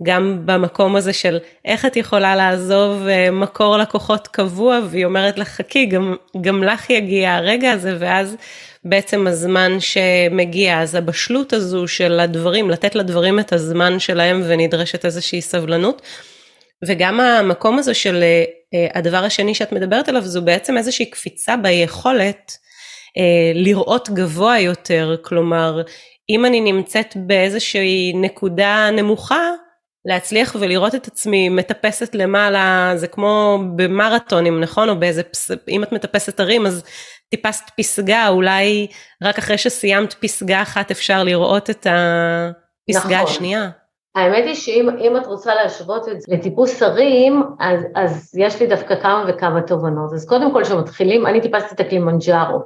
גם 0.03 0.41
במקום 0.45 0.95
הזה 0.95 1.13
של 1.13 1.38
איך 1.65 1.86
את 1.86 1.95
יכולה 1.97 2.36
לעזוב 2.36 3.07
אה, 3.07 3.31
מקור 3.31 3.77
לקוחות 3.77 4.27
קבוע 4.27 4.79
והיא 4.89 5.05
אומרת 5.05 5.38
לך 5.38 5.47
חכי 5.47 5.86
גם, 5.86 6.15
גם 6.41 6.63
לך 6.63 6.89
יגיע 6.89 7.33
הרגע 7.33 7.71
הזה 7.71 7.95
ואז 8.00 8.36
בעצם 8.89 9.27
הזמן 9.27 9.77
שמגיע, 9.79 10.82
אז 10.82 10.96
הבשלות 10.96 11.53
הזו 11.53 11.88
של 11.88 12.20
הדברים, 12.20 12.70
לתת 12.70 12.96
לדברים 12.96 13.39
את 13.39 13.53
הזמן 13.53 14.00
שלהם 14.00 14.44
ונדרשת 14.48 15.06
איזושהי 15.06 15.41
סבלנות. 15.41 16.01
וגם 16.86 17.20
המקום 17.20 17.79
הזה 17.79 17.94
של 17.94 18.24
אה, 18.74 18.88
הדבר 18.94 19.24
השני 19.24 19.56
שאת 19.56 19.72
מדברת 19.72 20.10
עליו 20.10 20.22
זו 20.22 20.41
בעצם 20.41 20.77
איזושהי 20.77 21.06
קפיצה 21.06 21.58
ביכולת 21.58 22.51
אה, 23.17 23.51
לראות 23.56 24.10
גבוה 24.10 24.60
יותר, 24.60 25.15
כלומר 25.22 25.82
אם 26.29 26.46
אני 26.46 26.62
נמצאת 26.62 27.13
באיזושהי 27.15 28.13
נקודה 28.15 28.89
נמוכה, 28.91 29.50
להצליח 30.06 30.56
ולראות 30.60 30.96
את 30.96 31.08
עצמי 31.08 31.50
מטפסת 31.50 32.15
למעלה, 32.15 32.91
זה 32.96 33.08
כמו 33.08 33.60
במרתונים, 33.75 34.62
נכון? 34.62 34.89
או 34.89 35.00
באיזה, 35.00 35.24
פס... 35.24 35.51
אם 35.70 35.84
את 35.84 35.91
מטפסת 35.91 36.39
הרים 36.39 36.65
אז 36.65 36.84
טיפסת 37.29 37.63
פסגה, 37.77 38.27
אולי 38.27 38.88
רק 39.24 39.38
אחרי 39.38 39.57
שסיימת 39.57 40.13
פסגה 40.13 40.62
אחת 40.62 40.91
אפשר 40.91 41.24
לראות 41.24 41.69
את 41.69 41.88
הפסגה 41.88 43.15
נכון. 43.15 43.27
השנייה. 43.27 43.69
האמת 44.15 44.43
היא 44.46 44.55
שאם 44.55 45.17
את 45.17 45.27
רוצה 45.27 45.55
להשוות 45.55 46.07
את 46.07 46.22
זה 46.22 46.36
לטיפוס 46.36 46.84
הרים, 46.84 47.43
אז, 47.60 47.84
אז 47.96 48.36
יש 48.38 48.62
לי 48.62 48.67
דווקא 48.67 49.01
כמה 49.01 49.25
וכמה 49.27 49.62
תובנות. 49.62 50.13
אז 50.13 50.25
קודם 50.29 50.53
כל 50.53 50.63
כשמתחילים, 50.63 51.27
אני 51.27 51.41
טיפסתי 51.41 51.75
את 51.75 51.79
הקלימנג'ארו, 51.79 52.62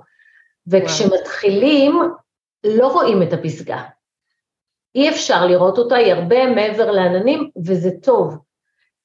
וכשמתחילים 0.67 2.01
לא 2.63 2.87
רואים 2.87 3.23
את 3.23 3.33
הפסגה. 3.33 3.81
אי 4.95 5.09
אפשר 5.09 5.45
לראות 5.45 5.77
אותה, 5.77 5.95
היא 5.95 6.13
הרבה 6.13 6.47
מעבר 6.47 6.91
לעננים, 6.91 7.49
וזה 7.65 7.89
טוב. 8.01 8.37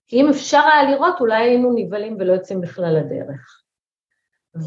כי 0.09 0.21
אם 0.21 0.29
אפשר 0.29 0.61
היה 0.73 0.91
לראות, 0.91 1.21
אולי 1.21 1.43
היינו 1.43 1.73
נבהלים 1.75 2.17
ולא 2.21 2.33
יוצאים 2.33 2.61
בכלל 2.61 2.97
לדרך. 2.97 3.63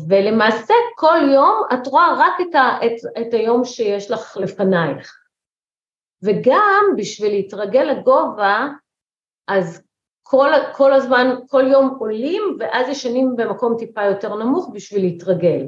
ולמעשה 0.10 0.74
כל 0.96 1.18
יום 1.34 1.62
את 1.74 1.88
רואה 1.88 2.14
רק 2.18 2.34
את, 2.42 2.56
ה, 2.56 2.78
את, 2.86 3.22
את 3.22 3.34
היום 3.34 3.66
שיש 3.66 4.12
לך 4.12 4.38
לפנייך. 4.38 5.16
וגם 6.24 6.84
בשביל 6.98 7.32
להתרגל 7.32 7.84
לגובה, 7.84 8.68
אז 9.48 9.84
כל, 10.24 10.50
כל 10.74 10.94
הזמן, 10.94 11.36
כל 11.48 11.68
יום 11.68 11.96
עולים 12.00 12.42
ואז 12.60 12.90
ישנים 12.90 13.36
במקום 13.36 13.76
טיפה 13.78 14.04
יותר 14.04 14.36
נמוך 14.36 14.70
בשביל 14.74 15.02
להתרגל. 15.02 15.68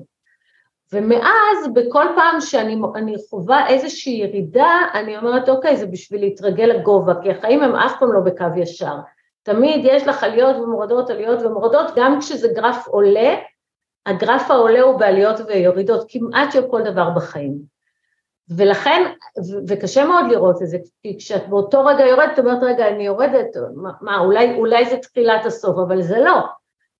ומאז 0.93 1.73
בכל 1.73 2.05
פעם 2.15 2.41
שאני 2.41 3.15
חווה 3.29 3.67
איזושהי 3.67 4.13
ירידה, 4.13 4.77
אני 4.93 5.17
אומרת 5.17 5.49
אוקיי, 5.49 5.77
זה 5.77 5.85
בשביל 5.85 6.21
להתרגל 6.21 6.63
לגובה, 6.63 7.13
כי 7.23 7.31
החיים 7.31 7.63
הם 7.63 7.75
אף 7.75 7.99
פעם 7.99 8.13
לא 8.13 8.19
בקו 8.19 8.45
ישר. 8.57 8.95
תמיד 9.43 9.81
יש 9.83 10.07
לך 10.07 10.23
עליות 10.23 10.55
ומורדות, 10.55 11.09
עליות 11.09 11.41
ומורדות, 11.41 11.87
גם 11.95 12.19
כשזה 12.19 12.47
גרף 12.55 12.87
עולה, 12.87 13.35
הגרף 14.05 14.51
העולה 14.51 14.81
הוא 14.81 14.99
בעליות 14.99 15.39
וירידות, 15.47 16.05
כמעט 16.09 16.51
של 16.51 16.61
כל 16.71 16.81
דבר 16.83 17.09
בחיים. 17.09 17.71
ולכן, 18.57 19.11
וקשה 19.67 20.05
מאוד 20.05 20.25
לראות 20.31 20.61
את 20.61 20.67
זה, 20.67 20.77
כי 21.01 21.17
כשאת 21.17 21.49
באותו 21.49 21.85
רגע 21.85 22.05
יורדת, 22.05 22.33
את 22.33 22.39
אומרת, 22.39 22.63
רגע, 22.63 22.87
אני 22.87 23.05
יורדת, 23.05 23.47
מה, 24.01 24.19
אולי, 24.19 24.55
אולי 24.55 24.85
זה 24.85 24.97
תחילת 24.97 25.45
הסוף, 25.45 25.77
אבל 25.87 26.01
זה 26.01 26.19
לא. 26.19 26.47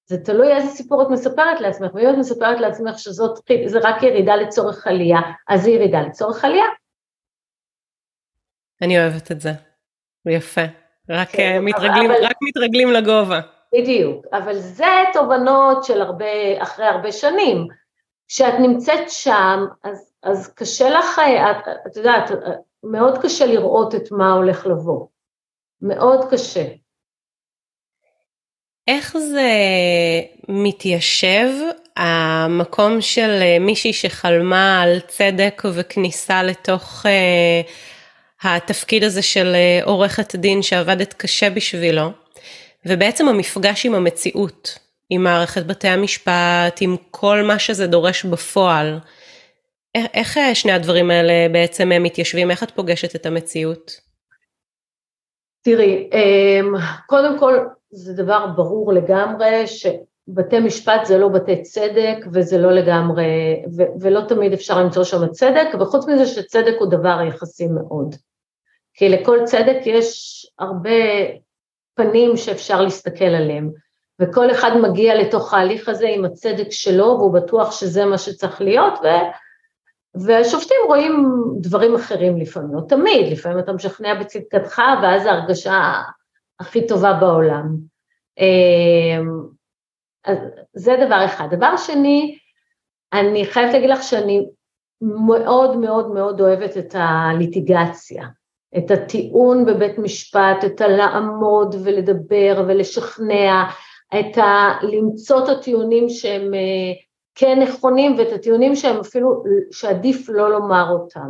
זה 0.06 0.18
תלוי 0.18 0.56
איזה 0.56 0.68
סיפור 0.68 1.02
את 1.02 1.08
מספרת 1.10 1.62
לעצמך, 1.62 1.96
ואם 1.96 2.10
את 2.10 2.18
מספרת 2.20 2.60
לעצמך 2.60 3.00
שזאת 3.00 3.40
זה 3.66 3.80
רק 3.84 4.04
ירידה 4.04 4.36
לצורך 4.36 4.88
עלייה, 4.88 5.20
אז 5.50 5.62
זה 5.64 5.70
ירידה 5.70 6.02
לצורך 6.02 6.46
עלייה. 6.46 6.66
אני 8.82 9.00
אוהבת 9.00 9.32
את 9.32 9.42
זה, 9.42 9.52
זה 10.26 10.32
יפה, 10.32 10.62
רק, 11.10 11.28
כן, 11.30 11.60
מתרגלים, 11.66 12.12
אבל... 12.12 12.26
רק 12.26 12.36
מתרגלים 12.42 12.92
לגובה. 12.92 13.40
בדיוק, 13.74 14.26
אבל 14.34 14.60
זה 14.60 15.04
תובנות 15.14 15.84
של 15.84 16.02
הרבה, 16.02 16.64
אחרי 16.64 16.86
הרבה 16.86 17.12
שנים. 17.12 17.68
כשאת 18.28 18.54
נמצאת 18.60 19.10
שם, 19.10 19.66
אז, 19.84 20.14
אז 20.24 20.54
קשה 20.56 20.90
לך, 20.90 21.22
את, 21.52 21.68
את 21.88 21.98
יודעת, 21.98 22.32
מאוד 22.84 23.18
קשה 23.22 23.46
לראות 23.46 23.96
את 23.96 24.12
מה 24.12 24.34
הולך 24.34 24.66
לבוא. 24.66 25.08
מאוד 25.82 26.26
קשה. 26.32 26.64
איך 28.88 29.18
זה 29.18 29.52
מתיישב, 30.50 31.50
המקום 31.98 33.02
של 33.02 33.58
מישהי 33.60 33.94
שחלמה 33.94 34.82
על 34.82 35.00
צדק 35.00 35.62
וכניסה 35.74 36.44
לתוך 36.44 37.06
uh, 37.06 38.48
התפקיד 38.48 39.04
הזה 39.04 39.22
של 39.22 39.56
uh, 39.56 39.86
עורכת 39.86 40.36
דין 40.36 40.62
שעבדת 40.62 41.14
קשה 41.14 41.50
בשבילו, 41.50 42.12
ובעצם 42.86 43.28
המפגש 43.28 43.86
עם 43.86 43.96
המציאות, 43.96 44.80
עם 45.10 45.24
מערכת 45.24 45.66
בתי 45.66 45.88
המשפט, 45.88 46.78
עם 46.82 46.96
כל 47.12 47.42
מה 47.48 47.60
שזה 47.60 47.88
דורש 47.88 48.26
בפועל. 48.26 49.00
איך 49.96 50.38
שני 50.54 50.72
הדברים 50.72 51.12
האלה 51.12 51.50
בעצם 51.52 51.90
מתיישבים? 52.00 52.52
איך 52.52 52.64
את 52.64 52.72
פוגשת 52.72 53.16
את 53.16 53.26
המציאות? 53.26 53.92
תראי, 55.64 56.10
אמ, 56.14 56.74
קודם 57.08 57.40
כל 57.40 57.58
זה 57.92 58.24
דבר 58.24 58.48
ברור 58.48 58.94
לגמרי 58.94 59.68
שבתי 59.68 60.60
משפט 60.60 61.06
זה 61.06 61.18
לא 61.18 61.30
בתי 61.30 61.62
צדק 61.62 62.18
וזה 62.34 62.58
לא 62.58 62.72
לגמרי, 62.72 63.24
ו- 63.78 64.02
ולא 64.02 64.22
תמיד 64.28 64.54
אפשר 64.54 64.84
למצוא 64.84 65.04
שם 65.04 65.28
צדק, 65.28 65.68
וחוץ 65.80 66.08
מזה 66.08 66.26
שצדק 66.26 66.74
הוא 66.80 66.92
דבר 66.92 67.22
יחסי 67.28 67.68
מאוד. 67.68 68.16
כי 68.94 69.10
לכל 69.10 69.40
צדק 69.46 69.78
יש 69.86 70.46
הרבה 70.60 71.00
פנים 71.94 72.38
שאפשר 72.38 72.82
להסתכל 72.82 73.26
עליהם, 73.26 73.70
וכל 74.22 74.52
אחד 74.52 74.72
מגיע 74.82 75.16
לתוך 75.16 75.54
ההליך 75.54 75.90
הזה 75.90 76.08
עם 76.08 76.26
הצדק 76.26 76.72
שלו, 76.72 77.06
והוא 77.06 77.34
בטוח 77.34 77.72
שזה 77.72 78.06
מה 78.06 78.18
שצריך 78.18 78.62
להיות, 78.62 78.94
ו... 79.04 79.08
והשופטים 80.16 80.78
רואים 80.88 81.26
דברים 81.62 81.96
אחרים 81.96 82.38
לפעמים, 82.38 82.76
לא 82.76 82.82
תמיד, 82.90 83.32
לפעמים 83.32 83.60
אתה 83.60 83.74
משכנע 83.74 84.14
בצדקתך, 84.20 84.82
ואז 85.04 85.26
ההרגשה 85.26 86.02
הכי 86.60 86.88
טובה 86.88 87.14
בעולם. 87.14 87.76
אמ, 88.38 89.30
אז 90.26 90.38
זה 90.74 90.98
דבר 91.06 91.26
אחד. 91.26 91.48
דבר 91.52 91.78
שני, 91.78 92.38
אני 93.14 93.46
חייבת 93.46 93.74
להגיד 93.74 93.90
לך 93.90 94.04
שאני 94.04 94.46
מאוד 95.02 95.78
מאוד 95.78 96.12
מאוד 96.12 96.42
אוהבת 96.42 96.78
את 96.78 96.96
הליטיגציה, 96.98 98.28
את 98.78 98.92
הטיעון 98.92 99.66
בבית 99.66 99.98
משפט, 99.98 100.66
את 100.66 100.82
הלעמוד 100.82 101.76
ולדבר 101.84 102.64
ולשכנע, 102.68 103.64
את 104.20 104.38
ה... 104.38 104.74
למצוא 104.82 105.44
את 105.44 105.50
הטיעונים 105.50 106.10
שהם 106.10 106.54
אה, 106.54 106.94
כן 107.36 107.60
נכונים 107.60 108.16
ואת 108.18 108.34
הטיעונים 108.34 108.76
שהם 108.76 109.00
אפילו, 109.00 109.44
שעדיף 109.72 110.30
לא 110.30 110.52
לומר 110.52 110.86
אותם, 110.90 111.30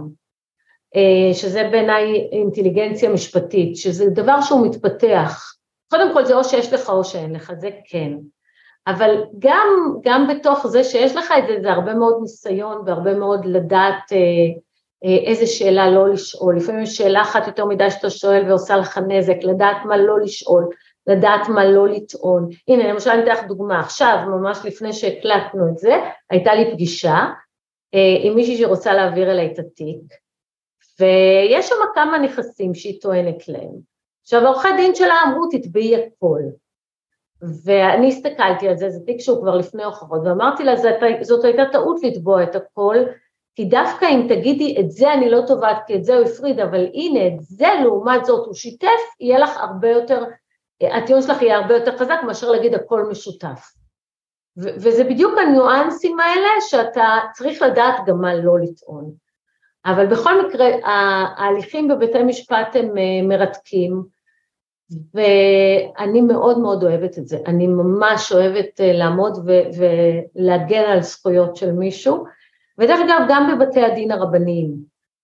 אה, 0.96 1.34
שזה 1.34 1.70
בעיניי 1.72 2.30
אינטליגנציה 2.32 3.10
משפטית, 3.10 3.76
שזה 3.76 4.06
דבר 4.10 4.42
שהוא 4.42 4.68
מתפתח. 4.68 5.54
קודם 5.90 6.14
כל 6.14 6.26
זה 6.26 6.36
או 6.36 6.44
שיש 6.44 6.74
לך 6.74 6.90
או 6.90 7.04
שאין 7.04 7.36
לך, 7.36 7.54
זה 7.60 7.70
כן. 7.90 8.14
אבל 8.88 9.24
גם, 9.40 9.96
גם 10.02 10.28
בתוך 10.28 10.68
זה 10.68 10.84
שיש 10.84 11.16
לך 11.16 11.34
את 11.38 11.44
זה, 11.48 11.58
זה 11.62 11.72
הרבה 11.72 11.94
מאוד 11.94 12.18
ניסיון 12.22 12.82
והרבה 12.86 13.14
מאוד 13.14 13.46
לדעת 13.46 14.12
אה, 14.12 14.18
איזה 15.04 15.48
שאלה 15.48 15.90
לא 15.90 16.10
לשאול. 16.10 16.58
לפעמים 16.58 16.86
שאלה 16.86 17.22
אחת 17.22 17.48
יותר 17.48 17.66
מדי 17.66 17.92
שאתה 17.92 18.10
שואל 18.10 18.50
ועושה 18.50 18.78
לך 18.78 19.00
נזק, 19.08 19.38
לדעת 19.44 19.78
מה 19.86 19.98
לא 19.98 20.20
לשאול, 20.20 20.70
לדעת 21.08 21.50
מה 21.50 21.66
לא 21.66 21.88
לטעון. 21.88 22.50
הנה, 22.68 22.88
למשל 22.94 23.10
אני 23.10 23.24
אתן 23.24 23.32
לך 23.32 23.44
דוגמה, 23.44 23.80
עכשיו, 23.80 24.18
ממש 24.28 24.60
לפני 24.66 24.94
שהקלטנו 24.94 25.70
את 25.70 25.78
זה, 25.78 25.96
הייתה 26.30 26.54
לי 26.56 26.72
פגישה 26.72 27.18
אה, 27.94 28.18
עם 28.22 28.36
מישהי 28.36 28.58
שרוצה 28.58 28.94
להעביר 28.94 29.32
אליי 29.32 29.52
את 29.54 29.60
התיק, 29.60 30.02
ויש 31.00 31.70
שם 31.70 31.76
כמה 31.94 32.20
נכסים 32.20 32.74
שהיא 32.74 33.02
טוענת 33.02 33.48
להם. 33.48 33.92
עכשיו, 34.22 34.48
עורכי 34.48 34.68
דין 34.78 34.96
שלה 34.96 35.16
אמרו, 35.28 35.48
תתבעי 35.52 35.96
הכל. 35.96 36.42
ואני 37.66 38.08
הסתכלתי 38.08 38.68
על 38.68 38.78
זה, 38.78 38.90
זה 38.90 39.00
תיק 39.06 39.20
שהוא 39.20 39.42
כבר 39.42 39.56
לפני 39.56 39.84
הוכחות, 39.84 40.22
ואמרתי 40.26 40.64
לה, 40.64 40.74
זאת 41.22 41.44
הייתה 41.44 41.64
טעות 41.72 42.04
לתבוע 42.04 42.44
את 42.44 42.56
הכל, 42.56 42.98
כי 43.56 43.66
דווקא 43.66 44.06
אם 44.06 44.26
תגידי 44.30 44.76
את 44.80 44.92
זה 44.92 45.14
אני 45.14 45.30
לא 45.30 45.42
תובעת 45.48 45.78
כי 45.88 45.96
את 45.96 46.04
זה 46.04 46.18
הוא 46.18 46.26
הפריד, 46.26 46.60
אבל 46.60 46.86
הנה 46.94 47.28
את 47.28 47.42
זה 47.42 47.68
לעומת 47.84 48.26
זאת 48.26 48.46
הוא 48.46 48.54
שיתף, 48.54 48.88
יהיה 49.20 49.40
לך 49.40 49.58
הרבה 49.58 49.90
יותר, 49.90 50.24
הטיעון 50.82 51.22
שלך 51.22 51.42
יהיה 51.42 51.58
הרבה 51.58 51.74
יותר 51.74 51.98
חזק 51.98 52.20
מאשר 52.26 52.52
להגיד 52.52 52.74
הכל 52.74 53.06
משותף. 53.10 53.72
ו- 54.58 54.76
וזה 54.76 55.04
בדיוק 55.04 55.34
הניואנסים 55.38 56.20
האלה 56.20 56.48
שאתה 56.60 57.20
צריך 57.34 57.62
לדעת 57.62 57.96
גם 58.06 58.22
מה 58.22 58.36
לא 58.36 58.60
לטעון. 58.60 59.12
אבל 59.86 60.08
בכל 60.08 60.48
מקרה 60.48 60.68
ההליכים 60.84 61.88
בבתי 61.88 62.24
משפט 62.24 62.76
הם 62.76 62.98
אה, 62.98 63.28
מרתקים, 63.28 64.04
ואני 65.14 66.22
מאוד 66.22 66.60
מאוד 66.60 66.84
אוהבת 66.84 67.18
את 67.18 67.28
זה, 67.28 67.38
אני 67.48 67.68
ממש 67.68 68.32
אוהבת 68.32 68.82
אה, 68.82 68.94
לעמוד 68.94 69.38
ו- 69.38 69.82
ולהגן 70.36 70.84
על 70.84 71.02
זכויות 71.02 71.56
של 71.56 71.72
מישהו, 71.72 72.26
ודרך 72.78 73.00
אגב 73.06 73.26
גם 73.30 73.52
בבתי 73.52 73.84
הדין 73.84 74.12
הרבניים, 74.12 74.76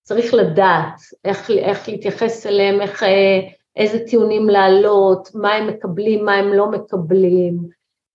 צריך 0.02 0.34
לדעת 0.34 1.02
איך, 1.26 1.50
איך 1.50 1.90
להתייחס 1.90 2.46
אליהם, 2.46 2.82
איך, 2.82 3.04
אה, 3.04 3.40
איזה 3.76 4.00
טיעונים 4.00 4.50
להעלות, 4.50 5.30
מה 5.34 5.54
הם 5.54 5.68
מקבלים, 5.68 6.26
מה 6.26 6.34
הם 6.34 6.54
לא 6.54 6.72
מקבלים, 6.72 7.58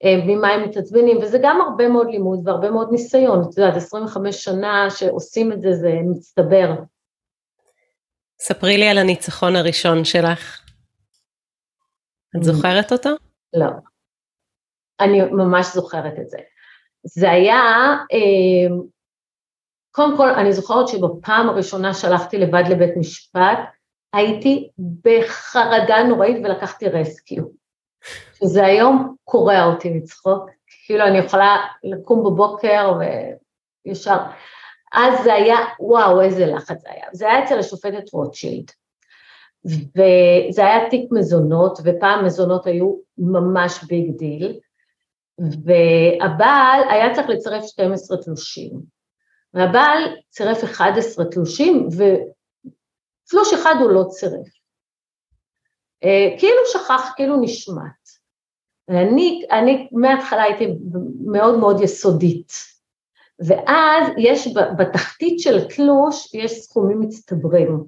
אה, 0.04 0.16
ממה 0.26 0.48
הם 0.48 0.68
מתעצבנים, 0.68 1.18
וזה 1.18 1.38
גם 1.42 1.60
הרבה 1.60 1.88
מאוד 1.88 2.10
לימוד 2.10 2.48
והרבה 2.48 2.70
מאוד 2.70 2.88
ניסיון, 2.92 3.42
את 3.42 3.58
יודעת, 3.58 3.76
25 3.76 4.44
שנה 4.44 4.90
שעושים 4.90 5.52
את 5.52 5.62
זה, 5.62 5.72
זה 5.72 5.92
מצטבר. 6.04 6.74
ספרי 8.40 8.78
לי 8.78 8.88
על 8.88 8.98
הניצחון 8.98 9.56
הראשון 9.56 10.04
שלך. 10.04 10.60
את. 12.36 12.42
זוכרת 12.42 12.92
אותו? 12.92 13.10
לא. 13.54 13.66
אני 15.00 15.20
ממש 15.20 15.66
זוכרת 15.74 16.14
את 16.20 16.30
זה. 16.30 16.38
זה 17.04 17.30
היה, 17.30 17.60
אה, 18.12 18.76
קודם 19.92 20.16
כל, 20.16 20.28
אני 20.28 20.52
זוכרת 20.52 20.88
שבפעם 20.88 21.48
הראשונה 21.48 21.94
שהלכתי 21.94 22.38
לבד 22.38 22.62
לבית 22.70 22.96
משפט, 22.96 23.58
הייתי 24.12 24.68
בחרדה 25.04 26.02
נוראית 26.02 26.36
ולקחתי 26.44 26.88
רסקיו. 26.88 27.44
שזה 28.34 28.64
היום 28.64 29.14
קורע 29.24 29.64
אותי 29.64 29.90
מצחוק, 29.90 30.50
כאילו 30.86 31.04
אני 31.04 31.18
יכולה 31.18 31.56
לקום 31.84 32.24
בבוקר 32.24 32.92
וישר, 33.86 34.18
אז 34.92 35.24
זה 35.24 35.34
היה, 35.34 35.56
וואו, 35.80 36.20
איזה 36.20 36.46
לחץ 36.46 36.82
זה 36.82 36.88
היה. 36.90 37.06
זה 37.12 37.30
היה 37.30 37.44
אצל 37.44 37.58
השופטת 37.58 38.12
רוטשילד. 38.12 38.70
וזה 39.64 40.66
היה 40.66 40.90
תיק 40.90 41.08
מזונות, 41.12 41.78
ופעם 41.84 42.24
מזונות 42.24 42.66
היו 42.66 42.94
ממש 43.18 43.84
big 43.84 44.16
deal, 44.16 44.58
והבעל 45.38 46.80
היה 46.90 47.14
צריך 47.14 47.28
לצרף 47.28 47.64
12 47.64 48.16
תלושים, 48.16 48.70
והבעל 49.54 50.16
צירף 50.30 50.64
11 50.64 51.24
תלושים, 51.24 51.88
ותלוש 51.88 53.54
אחד 53.54 53.74
הוא 53.80 53.90
לא 53.90 54.04
צירף. 54.08 54.48
אה, 56.04 56.38
כאילו 56.38 56.58
שכח, 56.72 57.12
כאילו 57.16 57.40
נשמט. 57.40 58.02
ואני 58.88 59.46
אני 59.50 59.88
מההתחלה 59.92 60.42
הייתי 60.42 60.78
מאוד 61.26 61.58
מאוד 61.58 61.80
יסודית, 61.80 62.52
ואז 63.46 64.08
יש 64.18 64.54
בתחתית 64.78 65.40
של 65.40 65.68
תלוש, 65.68 66.34
יש 66.34 66.52
סכומים 66.52 67.00
מצטברים. 67.00 67.84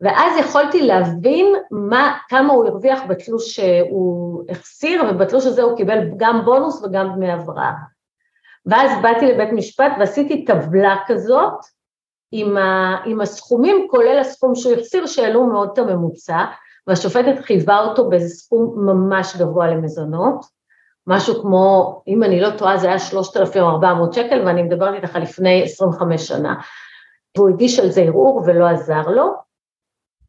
ואז 0.00 0.32
יכולתי 0.40 0.82
להבין 0.82 1.46
מה, 1.70 2.18
כמה 2.28 2.52
הוא 2.52 2.64
הרוויח 2.66 3.00
בתלוש 3.08 3.56
שהוא 3.56 4.44
החסיר, 4.48 5.02
ובתלוש 5.10 5.46
הזה 5.46 5.62
הוא 5.62 5.76
קיבל 5.76 5.98
גם 6.16 6.44
בונוס 6.44 6.82
וגם 6.82 7.08
דמי 7.14 7.30
הבראה. 7.30 7.72
ואז 8.68 8.90
באתי 9.02 9.26
לבית 9.26 9.52
משפט 9.52 9.92
ועשיתי 9.98 10.44
טבלה 10.44 10.96
כזאת 11.06 11.54
עם, 12.32 12.56
ה, 12.56 12.96
עם 13.06 13.20
הסכומים, 13.20 13.86
כולל 13.90 14.18
הסכום 14.18 14.54
שהוא 14.54 14.72
החסיר, 14.72 15.06
שהעלו 15.06 15.46
מאוד 15.46 15.70
את 15.72 15.78
הממוצע, 15.78 16.44
והשופטת 16.86 17.44
חייבה 17.44 17.78
אותו 17.78 18.08
באיזה 18.08 18.28
סכום 18.28 18.86
ממש 18.86 19.36
גבוה 19.36 19.66
למזונות, 19.66 20.44
משהו 21.06 21.42
כמו, 21.42 22.02
אם 22.08 22.24
אני 22.24 22.40
לא 22.40 22.50
טועה, 22.58 22.78
זה 22.78 22.88
היה 22.88 22.98
3,400 22.98 24.12
שקל, 24.12 24.42
ואני 24.46 24.62
מדברת 24.62 24.94
איתך 24.94 25.16
לפני 25.16 25.62
25 25.62 26.28
שנה. 26.28 26.54
והוא 27.36 27.48
הגיש 27.48 27.78
על 27.78 27.90
זה 27.90 28.00
ערעור 28.00 28.42
ולא 28.46 28.66
עזר 28.66 29.02
לו, 29.08 29.32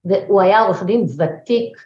והוא 0.06 0.42
היה 0.42 0.62
עורך 0.62 0.84
דין 0.84 1.06
ותיק, 1.18 1.78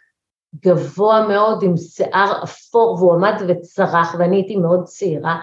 גבוה 0.64 1.26
מאוד, 1.28 1.62
עם 1.62 1.76
שיער 1.76 2.42
אפור, 2.44 2.96
והוא 2.98 3.14
עמד 3.14 3.34
וצרח, 3.48 4.14
ואני 4.18 4.36
הייתי 4.36 4.56
מאוד 4.56 4.84
צעירה. 4.84 5.40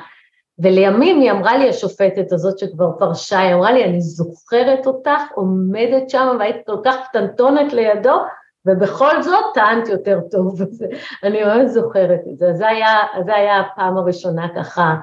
ולימים 0.62 1.19
היא 1.19 1.32
אמרה 1.32 1.58
לי, 1.58 1.69
השופטת 1.69 2.32
הזאת 2.32 2.60
שכבר 2.60 2.91
פרשה, 3.00 3.39
היא 3.39 3.54
אמרה 3.54 3.71
לי, 3.71 3.84
אני 3.86 4.02
זוכרת 4.02 4.88
אותך 4.88 5.21
עומדת 5.36 6.10
שם 6.10 6.36
והיית 6.39 6.65
כל 6.65 6.78
כך 6.86 6.95
קטנטונת 7.10 7.74
לידו, 7.74 8.15
ובכל 8.65 9.24
זאת 9.24 9.43
טענת 9.54 9.88
יותר 9.88 10.19
טוב, 10.32 10.62
אני 11.24 11.43
מאוד 11.43 11.67
זוכרת 11.67 12.19
את 12.32 12.38
זה. 12.38 12.54
זה 12.54 12.67
היה, 12.67 12.97
זה 13.26 13.36
היה 13.36 13.60
הפעם 13.60 13.97
הראשונה 13.97 14.47
ככה 14.56 14.95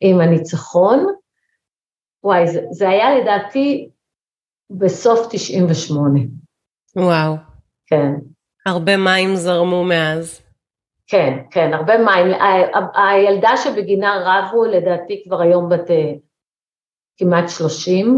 עם 0.00 0.20
הניצחון. 0.20 1.06
וואי, 2.24 2.48
זה, 2.48 2.60
זה 2.70 2.88
היה 2.88 3.14
לדעתי 3.14 3.90
בסוף 4.70 5.28
98. 5.30 6.20
וואו. 6.96 7.34
כן. 7.86 8.12
הרבה 8.66 8.96
מים 8.96 9.36
זרמו 9.36 9.84
מאז. 9.84 10.47
כן, 11.08 11.38
כן, 11.50 11.74
הרבה 11.74 11.98
מים. 11.98 12.26
הילדה 12.94 13.56
שבגינה 13.56 14.22
רבו, 14.24 14.64
לדעתי 14.64 15.22
כבר 15.24 15.40
היום 15.40 15.68
בת 15.68 15.90
אה, 15.90 16.12
כמעט 17.16 17.48
שלושים, 17.48 18.16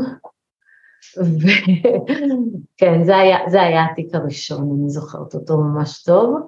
וכן, 1.17 3.05
זה 3.05 3.17
היה, 3.17 3.39
זה 3.47 3.63
היה 3.63 3.85
התיק 3.93 4.15
הראשון, 4.15 4.79
אני 4.81 4.91
זוכרת 4.91 5.35
אותו 5.35 5.57
ממש 5.57 6.03
טוב. 6.03 6.41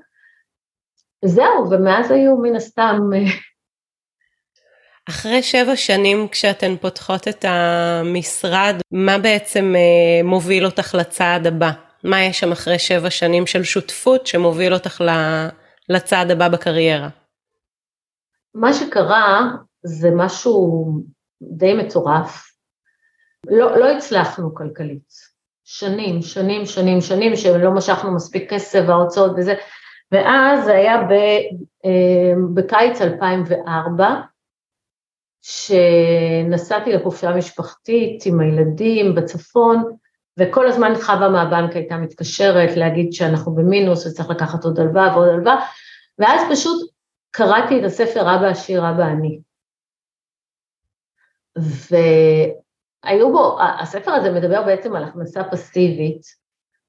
זהו, 1.25 1.71
ומאז 1.71 2.11
היו 2.11 2.37
מן 2.37 2.57
הסתם... 2.57 3.11
אה, 3.15 3.33
אחרי 5.09 5.43
שבע 5.43 5.77
שנים 5.77 6.29
כשאתן 6.29 6.77
פותחות 6.77 7.29
את 7.29 7.45
המשרד, 7.49 8.75
מה 8.91 9.19
בעצם 9.19 9.75
אה, 9.77 10.25
מוביל 10.25 10.67
אותך 10.67 10.95
לצעד 10.95 11.47
הבא? 11.47 11.71
מה 12.05 12.25
יש 12.25 12.41
שם 12.41 12.53
אחרי 12.53 12.79
שבע 12.79 13.11
שנים 13.11 13.47
של 13.47 13.65
שותפות 13.65 14.27
שמוביל 14.27 14.75
אותך 14.75 15.01
לצעד 15.89 16.31
הבא 16.31 16.49
בקריירה? 16.49 17.09
מה 18.55 18.73
שקרה 18.73 19.51
זה 19.83 20.09
משהו 20.17 20.87
די 21.43 21.75
מטורף. 21.75 22.53
לא, 23.47 23.79
לא 23.79 23.91
הצלחנו 23.91 24.55
כלכלית. 24.55 25.33
שנים, 25.65 26.23
שנים, 26.23 26.67
שנים, 26.67 27.01
שנים, 27.01 27.37
שלא 27.37 27.71
משכנו 27.71 28.15
מספיק 28.15 28.51
כסף 28.51 28.85
וההוצאות 28.89 29.33
וזה, 29.37 29.55
ואז 30.13 30.65
זה 30.65 30.73
היה 30.73 31.03
ב, 31.03 31.13
אה, 31.85 32.33
בקיץ 32.55 33.01
2004, 33.01 34.15
שנסעתי 35.43 36.93
לחופשה 36.93 37.37
משפחתית 37.37 38.27
עם 38.27 38.41
הילדים 38.41 39.15
בצפון, 39.15 39.97
וכל 40.39 40.67
הזמן 40.67 40.93
חווה 40.95 41.29
מהבנק 41.29 41.77
הייתה 41.77 41.97
מתקשרת 41.97 42.77
להגיד 42.77 43.13
שאנחנו 43.13 43.55
במינוס 43.55 44.07
וצריך 44.07 44.31
לקחת 44.31 44.65
עוד 44.65 44.81
הלוואה 44.81 45.17
ועוד 45.17 45.29
הלוואה, 45.29 45.67
ואז 46.19 46.41
פשוט 46.51 46.91
קראתי 47.31 47.81
את 47.81 47.85
הספר 47.85 48.21
אבא 48.21 48.47
עשיר 48.47 48.91
אבא 48.91 49.05
אני. 49.05 49.41
והיו 51.57 53.33
בו, 53.33 53.59
הספר 53.81 54.11
הזה 54.11 54.31
מדבר 54.31 54.63
בעצם 54.63 54.97
על 54.97 55.05
הכנסה 55.05 55.45
פסיבית, 55.45 56.23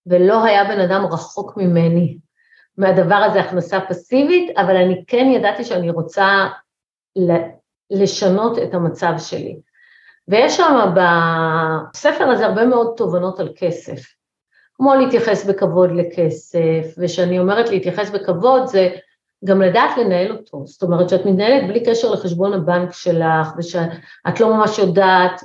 ולא 0.05 0.43
היה 0.43 0.63
בן 0.63 0.79
אדם 0.79 1.05
רחוק 1.05 1.57
ממני 1.57 2.17
מהדבר 2.77 3.15
הזה, 3.15 3.39
הכנסה 3.39 3.79
פסיבית, 3.89 4.57
אבל 4.57 4.75
אני 4.75 5.03
כן 5.07 5.25
ידעתי 5.35 5.63
שאני 5.63 5.89
רוצה 5.89 6.47
לשנות 7.91 8.57
את 8.57 8.73
המצב 8.73 9.13
שלי. 9.17 9.59
ויש 10.27 10.57
שם 10.57 10.93
בספר 10.95 12.23
הזה 12.23 12.45
הרבה 12.45 12.65
מאוד 12.65 12.93
תובנות 12.97 13.39
על 13.39 13.49
כסף, 13.55 14.01
כמו 14.73 14.95
להתייחס 14.95 15.45
בכבוד 15.45 15.89
לכסף, 15.91 16.95
ושאני 16.97 17.39
אומרת 17.39 17.69
להתייחס 17.69 18.09
בכבוד 18.09 18.65
זה 18.67 18.89
גם 19.45 19.61
לדעת 19.61 19.97
לנהל 19.97 20.31
אותו, 20.31 20.63
זאת 20.65 20.83
אומרת 20.83 21.09
שאת 21.09 21.25
מתנהלת 21.25 21.67
בלי 21.67 21.85
קשר 21.85 22.11
לחשבון 22.11 22.53
הבנק 22.53 22.93
שלך, 22.93 23.47
ושאת 23.57 24.39
לא 24.39 24.53
ממש 24.53 24.79
יודעת, 24.79 25.41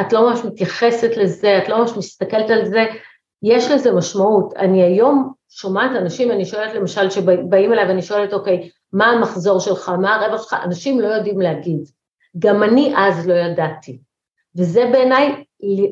את 0.00 0.12
לא 0.12 0.30
ממש 0.30 0.44
מתייחסת 0.44 1.16
לזה, 1.16 1.58
את 1.58 1.68
לא 1.68 1.78
ממש 1.78 1.96
מסתכלת 1.96 2.50
על 2.50 2.64
זה, 2.64 2.84
יש 3.42 3.70
לזה 3.70 3.92
משמעות. 3.92 4.54
אני 4.56 4.82
היום 4.82 5.32
שומעת 5.48 5.90
אנשים, 5.90 6.30
אני 6.30 6.44
שואלת 6.44 6.74
למשל, 6.74 7.10
שבאים 7.10 7.72
אליי 7.72 7.88
ואני 7.88 8.02
שואלת, 8.02 8.32
אוקיי, 8.32 8.70
מה 8.92 9.06
המחזור 9.06 9.60
שלך, 9.60 9.88
מה 9.88 10.14
הרווח 10.14 10.42
שלך, 10.42 10.56
אנשים 10.64 11.00
לא 11.00 11.06
יודעים 11.06 11.40
להגיד. 11.40 11.95
גם 12.38 12.62
אני 12.62 12.94
אז 12.96 13.28
לא 13.28 13.34
ידעתי. 13.34 13.98
וזה 14.56 14.88
בעיניי 14.92 15.44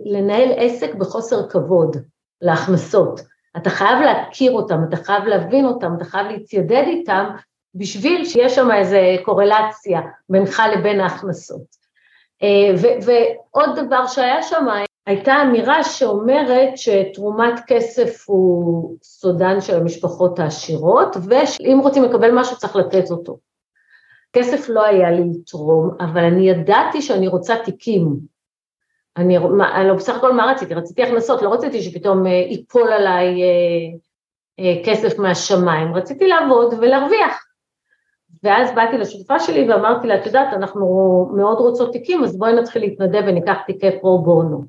לנהל 0.05 0.49
עסק 0.57 0.95
בחוסר 0.95 1.49
כבוד 1.49 1.97
להכנסות. 2.43 3.21
אתה 3.57 3.71
חייב 3.71 3.99
להכיר 4.01 4.53
אותם, 4.53 4.79
אתה 4.89 4.97
חייב 4.97 5.25
להבין 5.25 5.65
אותם, 5.65 5.93
אתה 5.97 6.05
חייב 6.05 6.27
להתיידד 6.27 6.85
איתם, 6.87 7.25
בשביל 7.75 8.25
שיש 8.25 8.55
שם 8.55 8.73
איזו 8.73 8.97
קורלציה 9.25 10.01
בינך 10.29 10.63
לבין 10.73 11.01
ההכנסות. 11.01 11.85
אה, 12.43 12.75
ועוד 13.05 13.79
דבר 13.79 14.07
שהיה 14.07 14.43
שם, 14.43 14.67
הייתה 15.07 15.43
אמירה 15.43 15.85
שאומרת 15.85 16.79
שתרומת 16.79 17.61
כסף 17.67 18.25
הוא 18.27 18.97
סודן 19.03 19.61
של 19.61 19.77
המשפחות 19.77 20.39
העשירות, 20.39 21.17
ואם 21.29 21.79
רוצים 21.83 22.05
לקבל 22.05 22.31
משהו 22.31 22.57
צריך 22.57 22.77
לתת 22.77 23.11
אותו. 23.11 23.39
כסף 24.35 24.69
לא 24.69 24.85
היה 24.85 25.11
לי 25.11 25.23
לתרום, 25.31 25.91
אבל 26.01 26.25
אני 26.25 26.49
ידעתי 26.49 27.03
שאני 27.03 27.29
רוצה 27.29 27.55
תיקים. 27.65 28.17
אני, 29.17 29.39
אני 29.39 29.89
לא, 29.89 29.95
בסך 29.95 30.17
הכל 30.17 30.33
מה 30.33 30.53
רציתי? 30.53 30.75
רציתי 30.75 31.03
הכנסות, 31.03 31.43
לא 31.43 31.53
רציתי 31.53 31.83
שפתאום 31.83 32.27
אה, 32.27 32.33
ייפול 32.33 32.93
עליי 32.93 33.43
אה, 33.43 33.99
אה, 34.61 34.83
כסף 34.85 35.19
מהשמיים, 35.19 35.95
רציתי 35.95 36.29
לעבוד 36.29 36.75
ולהרוויח. 36.81 37.45
ואז 38.43 38.75
באתי 38.75 38.99
לשותפה 38.99 39.39
שלי 39.39 39.71
ואמרתי 39.71 40.07
לה, 40.07 40.21
את 40.21 40.27
יודעת, 40.27 40.55
אנחנו 40.55 40.87
מאוד 41.37 41.59
רוצות 41.59 41.93
תיקים, 41.93 42.25
אז 42.25 42.39
בואי 42.39 42.53
נתחיל 42.53 42.83
להתנדב 42.83 43.23
וניקח 43.27 43.57
תיקי 43.67 44.01
פרו 44.01 44.23
בונו. 44.23 44.65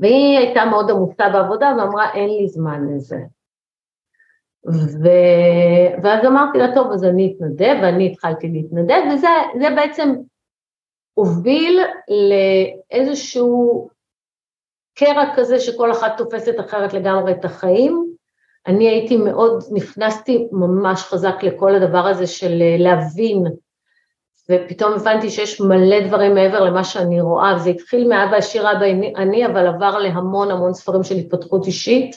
והיא 0.00 0.38
הייתה 0.38 0.64
מאוד 0.64 0.90
עמוסה 0.90 1.28
בעבודה 1.32 1.74
ואמרה, 1.78 2.12
אין 2.12 2.28
לי 2.28 2.48
זמן 2.48 2.80
לזה. 2.88 3.16
ו... 4.66 5.08
ואז 6.02 6.24
אמרתי 6.26 6.58
לה, 6.58 6.74
טוב, 6.74 6.92
אז 6.92 7.04
אני 7.04 7.34
אתנדב, 7.36 7.76
ואני 7.82 8.06
התחלתי 8.06 8.48
להתנדב, 8.48 9.02
וזה 9.14 9.68
בעצם 9.76 10.14
הוביל 11.14 11.80
לאיזשהו 12.90 13.88
קרע 14.94 15.24
כזה 15.36 15.60
שכל 15.60 15.92
אחת 15.92 16.12
תופסת 16.18 16.60
אחרת 16.60 16.92
לגמרי 16.92 17.32
את 17.32 17.44
החיים. 17.44 18.06
אני 18.66 18.88
הייתי 18.88 19.16
מאוד, 19.16 19.64
נכנסתי 19.72 20.48
ממש 20.52 21.02
חזק 21.02 21.42
לכל 21.42 21.74
הדבר 21.74 22.06
הזה 22.06 22.26
של 22.26 22.62
להבין, 22.78 23.44
ופתאום 24.50 24.92
הבנתי 24.92 25.30
שיש 25.30 25.60
מלא 25.60 26.06
דברים 26.06 26.34
מעבר 26.34 26.64
למה 26.64 26.84
שאני 26.84 27.20
רואה, 27.20 27.56
וזה 27.56 27.70
התחיל 27.70 28.08
מאבא 28.08 28.36
עשיר 28.36 28.72
אבא 28.72 28.84
אני, 29.16 29.46
אבל 29.46 29.66
עבר 29.66 29.98
להמון 29.98 30.50
המון 30.50 30.74
ספרים 30.74 31.02
של 31.02 31.14
התפתחות 31.14 31.66
אישית, 31.66 32.16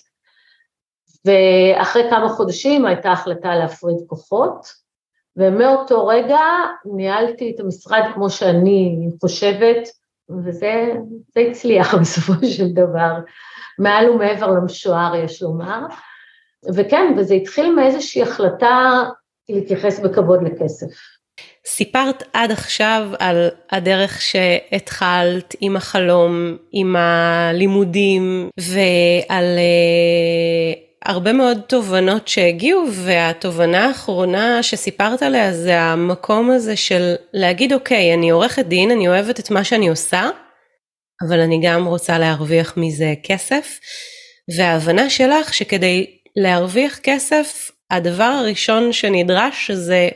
ואחרי 1.25 2.03
כמה 2.09 2.29
חודשים 2.29 2.85
הייתה 2.85 3.11
החלטה 3.11 3.55
להפריד 3.55 3.97
כוחות, 4.07 4.83
ומאותו 5.37 6.07
רגע 6.07 6.39
ניהלתי 6.95 7.51
את 7.55 7.59
המשרד 7.59 8.03
כמו 8.13 8.29
שאני 8.29 9.09
חושבת, 9.21 9.89
וזה 10.29 10.93
הצליח 11.49 11.95
בסופו 12.01 12.33
של 12.45 12.67
דבר, 12.73 13.13
מעל 13.79 14.09
ומעבר 14.09 14.47
למשוער 14.51 15.15
יש 15.15 15.41
לומר, 15.41 15.79
וכן, 16.75 17.13
וזה 17.17 17.33
התחיל 17.33 17.75
מאיזושהי 17.75 18.21
החלטה 18.21 19.03
להתייחס 19.49 19.99
בכבוד 19.99 20.39
לכסף. 20.43 20.87
סיפרת 21.65 22.23
עד 22.33 22.51
עכשיו 22.51 23.09
על 23.19 23.49
הדרך 23.71 24.21
שהתחלת 24.21 25.55
עם 25.61 25.75
החלום, 25.75 26.57
עם 26.71 26.95
הלימודים 26.95 28.49
ועל 28.59 29.45
אה, 29.57 30.73
הרבה 31.05 31.33
מאוד 31.33 31.61
תובנות 31.67 32.27
שהגיעו 32.27 32.85
והתובנה 32.91 33.87
האחרונה 33.87 34.63
שסיפרת 34.63 35.23
עליה 35.23 35.53
זה 35.53 35.79
המקום 35.79 36.51
הזה 36.51 36.75
של 36.75 37.15
להגיד 37.33 37.73
אוקיי 37.73 38.13
אני 38.13 38.29
עורכת 38.29 38.65
דין 38.65 38.91
אני 38.91 39.07
אוהבת 39.07 39.39
את 39.39 39.51
מה 39.51 39.63
שאני 39.63 39.87
עושה 39.87 40.29
אבל 41.27 41.39
אני 41.39 41.59
גם 41.63 41.85
רוצה 41.85 42.19
להרוויח 42.19 42.73
מזה 42.77 43.13
כסף. 43.23 43.79
וההבנה 44.57 45.09
שלך 45.09 45.53
שכדי 45.53 46.17
להרוויח 46.35 46.99
כסף 47.03 47.71
הדבר 47.91 48.23
הראשון 48.23 48.93
שנדרש 48.93 49.71
זה 49.71 50.09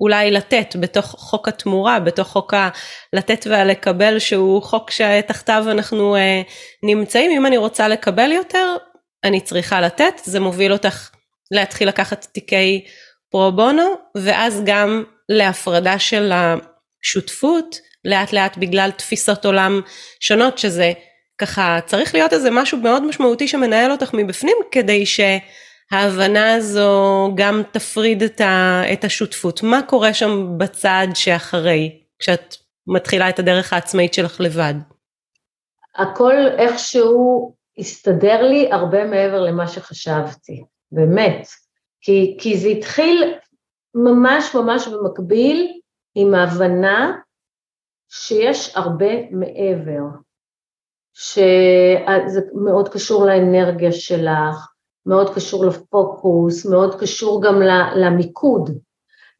אולי 0.00 0.30
לתת 0.30 0.76
בתוך 0.80 1.04
חוק 1.04 1.48
התמורה, 1.48 2.00
בתוך 2.00 2.28
חוק 2.28 2.54
הלתת 2.54 3.46
והלקבל 3.50 4.18
שהוא 4.18 4.62
חוק 4.62 4.90
שתחתיו 4.90 5.64
אנחנו 5.70 6.16
אה, 6.16 6.42
נמצאים, 6.82 7.30
אם 7.30 7.46
אני 7.46 7.56
רוצה 7.56 7.88
לקבל 7.88 8.32
יותר, 8.32 8.76
אני 9.24 9.40
צריכה 9.40 9.80
לתת, 9.80 10.14
זה 10.24 10.40
מוביל 10.40 10.72
אותך 10.72 11.10
להתחיל 11.50 11.88
לקחת 11.88 12.26
תיקי 12.32 12.84
פרו 13.30 13.52
בונו, 13.52 13.94
ואז 14.16 14.62
גם 14.64 15.04
להפרדה 15.28 15.98
של 15.98 16.32
השותפות, 16.32 17.78
לאט 18.04 18.32
לאט 18.32 18.56
בגלל 18.56 18.90
תפיסות 18.90 19.44
עולם 19.44 19.80
שונות, 20.20 20.58
שזה 20.58 20.92
ככה 21.38 21.78
צריך 21.86 22.14
להיות 22.14 22.32
איזה 22.32 22.50
משהו 22.50 22.78
מאוד 22.78 23.02
משמעותי 23.02 23.48
שמנהל 23.48 23.90
אותך 23.90 24.10
מבפנים, 24.14 24.56
כדי 24.70 25.04
שההבנה 25.06 26.54
הזו 26.54 27.30
גם 27.34 27.62
תפריד 27.72 28.22
את, 28.22 28.40
ה, 28.40 28.82
את 28.92 29.04
השותפות. 29.04 29.62
מה 29.62 29.82
קורה 29.82 30.14
שם 30.14 30.58
בצד 30.58 31.06
שאחרי, 31.14 32.00
כשאת 32.18 32.56
מתחילה 32.86 33.28
את 33.28 33.38
הדרך 33.38 33.72
העצמאית 33.72 34.14
שלך 34.14 34.40
לבד? 34.40 34.74
הכל 35.96 36.34
איכשהו 36.58 37.54
הסתדר 37.78 38.42
לי 38.42 38.72
הרבה 38.72 39.04
מעבר 39.04 39.40
למה 39.40 39.68
שחשבתי, 39.68 40.64
באמת. 40.92 41.46
כי, 42.00 42.36
כי 42.40 42.58
זה 42.58 42.68
התחיל 42.68 43.34
ממש 43.94 44.54
ממש 44.54 44.88
במקביל 44.88 45.80
עם 46.14 46.34
ההבנה 46.34 47.18
שיש 48.08 48.76
הרבה 48.76 49.30
מעבר, 49.30 50.04
שזה 51.14 52.40
מאוד 52.54 52.88
קשור 52.88 53.26
לאנרגיה 53.26 53.92
שלך, 53.92 54.72
מאוד 55.06 55.34
קשור 55.34 55.64
לפוקוס, 55.66 56.66
מאוד 56.66 57.00
קשור 57.00 57.42
גם 57.42 57.62
למיקוד, 57.96 58.70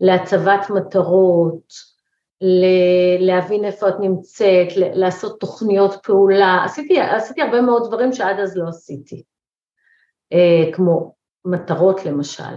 להצבת 0.01 0.71
מטרות, 0.71 1.73
להבין 3.21 3.65
איפה 3.65 3.89
את 3.89 3.95
נמצאת, 4.01 4.69
לעשות 4.77 5.41
תוכניות 5.41 5.95
פעולה, 6.03 6.65
עשיתי, 6.65 7.01
עשיתי 7.01 7.43
הרבה 7.43 7.61
מאוד 7.61 7.89
דברים 7.89 8.13
שעד 8.13 8.39
אז 8.41 8.57
לא 8.57 8.69
עשיתי, 8.69 9.23
אה, 10.33 10.73
כמו 10.73 11.15
מטרות 11.45 12.05
למשל. 12.05 12.55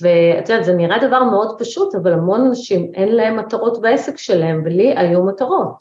ואת 0.00 0.48
יודעת, 0.48 0.64
זה 0.64 0.74
נראה 0.74 1.06
דבר 1.06 1.24
מאוד 1.24 1.58
פשוט, 1.58 1.94
אבל 1.94 2.12
המון 2.12 2.46
אנשים 2.46 2.92
אין 2.94 3.08
להם 3.14 3.38
מטרות 3.38 3.80
בעסק 3.80 4.16
שלהם, 4.16 4.62
ולי 4.64 4.98
היו 4.98 5.24
מטרות, 5.24 5.76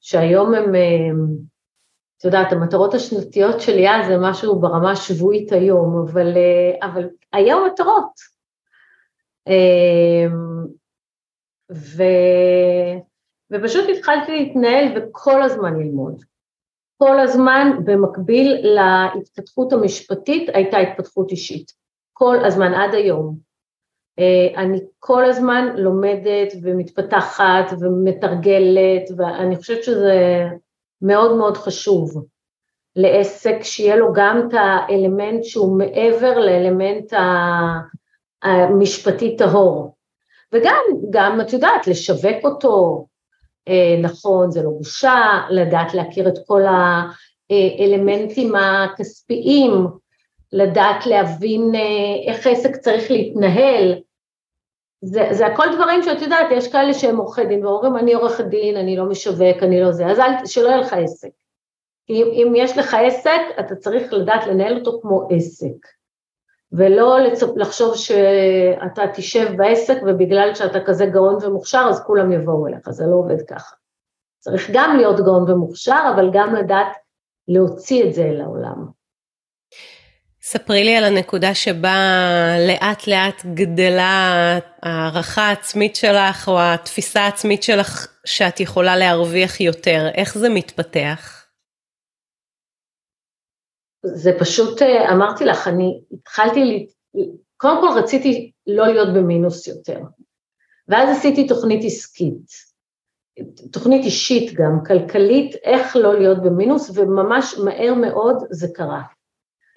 שהיום 0.00 0.54
הם, 0.54 0.74
אה, 0.74 1.10
את 2.18 2.24
יודעת, 2.24 2.52
המטרות 2.52 2.94
השנתיות 2.94 3.60
שלי 3.60 3.90
אז 3.90 4.06
זה 4.06 4.16
משהו 4.20 4.60
ברמה 4.60 4.90
השבועית 4.90 5.52
היום, 5.52 6.04
אבל, 6.06 6.36
אה, 6.36 6.88
אבל 6.88 7.08
היו 7.32 7.66
מטרות. 7.66 8.32
ו... 11.74 12.02
ופשוט 13.50 13.84
התחלתי 13.96 14.32
להתנהל 14.32 14.84
וכל 14.96 15.42
הזמן 15.42 15.80
ללמוד. 15.80 16.22
כל 16.98 17.20
הזמן 17.20 17.70
במקביל 17.84 18.56
להתפתחות 18.62 19.72
המשפטית 19.72 20.50
הייתה 20.54 20.78
התפתחות 20.78 21.30
אישית, 21.30 21.72
כל 22.12 22.44
הזמן 22.44 22.74
עד 22.74 22.94
היום. 22.94 23.36
אה, 24.18 24.62
אני 24.62 24.80
כל 24.98 25.24
הזמן 25.24 25.76
לומדת 25.76 26.52
ומתפתחת 26.62 27.72
ומתרגלת 27.80 29.10
ואני 29.16 29.56
חושבת 29.56 29.84
שזה 29.84 30.46
מאוד 31.02 31.36
מאוד 31.36 31.56
חשוב 31.56 32.26
לעסק 32.96 33.62
שיהיה 33.62 33.96
לו 33.96 34.12
גם 34.12 34.42
את 34.48 34.54
האלמנט 34.54 35.44
שהוא 35.44 35.78
מעבר 35.78 36.38
לאלמנט 36.38 37.12
המשפטי 38.42 39.36
טהור 39.36 39.96
וגם, 40.52 40.82
גם 41.10 41.40
את 41.40 41.52
יודעת, 41.52 41.86
לשווק 41.86 42.44
אותו, 42.44 43.06
אה, 43.68 43.96
נכון, 44.02 44.50
זה 44.50 44.62
לא 44.62 44.70
בושה, 44.70 45.40
לדעת 45.50 45.94
להכיר 45.94 46.28
את 46.28 46.38
כל 46.46 46.62
האלמנטים 47.50 48.54
הכספיים, 48.54 49.86
לדעת 50.52 51.06
להבין 51.06 51.74
אה, 51.74 52.32
איך 52.32 52.46
עסק 52.46 52.76
צריך 52.76 53.10
להתנהל, 53.10 53.94
זה, 55.04 55.28
זה 55.30 55.46
הכל 55.46 55.66
דברים 55.74 56.02
שאת 56.02 56.22
יודעת, 56.22 56.46
יש 56.50 56.72
כאלה 56.72 56.94
שהם 56.94 57.16
עורכי 57.16 57.46
דין 57.46 57.66
ואומרים 57.66 57.96
אני 57.96 58.14
עורכת 58.14 58.44
דין, 58.44 58.76
אני 58.76 58.96
לא 58.96 59.04
משווק, 59.04 59.62
אני 59.62 59.80
לא 59.80 59.92
זה, 59.92 60.06
אז 60.06 60.18
אל, 60.18 60.46
שלא 60.46 60.68
יהיה 60.68 60.80
לך 60.80 60.92
עסק. 60.92 61.30
אם, 62.10 62.26
אם 62.32 62.52
יש 62.56 62.78
לך 62.78 62.94
עסק, 62.94 63.40
אתה 63.60 63.76
צריך 63.76 64.12
לדעת 64.12 64.46
לנהל 64.46 64.78
אותו 64.78 64.98
כמו 65.02 65.28
עסק. 65.30 65.86
ולא. 66.72 67.18
לחשוב 67.56 67.96
שאתה 67.96 69.02
תשב 69.14 69.56
בעסק 69.56 69.96
ובגלל 70.06 70.54
שאתה 70.54 70.80
כזה 70.80 71.06
גאון 71.06 71.38
ומוכשר 71.42 71.86
אז 71.90 72.02
כולם 72.06 72.32
יבואו 72.32 72.66
אליך, 72.66 72.90
זה 72.90 73.04
לא 73.06 73.14
עובד 73.16 73.42
ככה. 73.48 73.74
צריך 74.38 74.70
גם 74.72 74.96
להיות 74.96 75.20
גאון 75.20 75.50
ומוכשר, 75.50 76.12
אבל 76.14 76.30
גם 76.32 76.54
לדעת 76.54 76.96
להוציא 77.48 78.04
את 78.04 78.14
זה 78.14 78.22
אל 78.24 78.40
העולם. 78.40 78.86
ספרי 80.42 80.84
לי 80.84 80.96
על 80.96 81.04
הנקודה 81.04 81.54
שבה 81.54 81.96
לאט 82.68 83.06
לאט 83.06 83.44
גדלה 83.54 84.58
הערכה 84.82 85.42
העצמית 85.42 85.96
שלך 85.96 86.48
או 86.48 86.60
התפיסה 86.60 87.20
העצמית 87.20 87.62
שלך 87.62 88.06
שאת 88.24 88.60
יכולה 88.60 88.96
להרוויח 88.96 89.60
יותר, 89.60 90.08
איך 90.14 90.38
זה 90.38 90.48
מתפתח? 90.48 91.41
זה 94.02 94.32
פשוט, 94.38 94.82
אה, 94.82 95.12
אמרתי 95.12 95.44
לך, 95.44 95.68
אני 95.68 96.00
התחלתי, 96.12 96.86
קודם 97.56 97.80
כל 97.80 97.98
רציתי 97.98 98.52
לא 98.66 98.86
להיות 98.86 99.08
במינוס 99.14 99.68
יותר, 99.68 99.98
ואז 100.88 101.18
עשיתי 101.18 101.48
תוכנית 101.48 101.84
עסקית, 101.84 102.72
תוכנית 103.72 104.04
אישית 104.04 104.54
גם, 104.54 104.78
כלכלית, 104.86 105.54
איך 105.54 105.96
לא 105.96 106.18
להיות 106.18 106.42
במינוס, 106.42 106.90
וממש 106.94 107.58
מהר 107.64 107.94
מאוד 107.94 108.36
זה 108.50 108.66
קרה. 108.74 109.02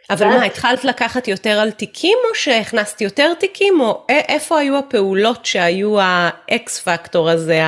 אבל 0.10 0.28
מה, 0.28 0.44
התחלת 0.44 0.84
לקחת 0.84 1.28
יותר 1.28 1.50
על 1.50 1.72
תיקים 1.72 2.18
או 2.30 2.36
שהכנסת 2.36 3.02
יותר 3.02 3.34
תיקים 3.34 3.80
או 3.80 4.06
איפה 4.10 4.60
היו 4.60 4.78
הפעולות 4.78 5.46
שהיו 5.46 6.00
האקס 6.00 6.88
פקטור 6.88 7.30
הזה, 7.30 7.60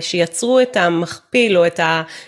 שיצרו 0.00 0.60
את 0.60 0.76
המכפיל 0.76 1.58
או 1.58 1.66
את 1.66 1.80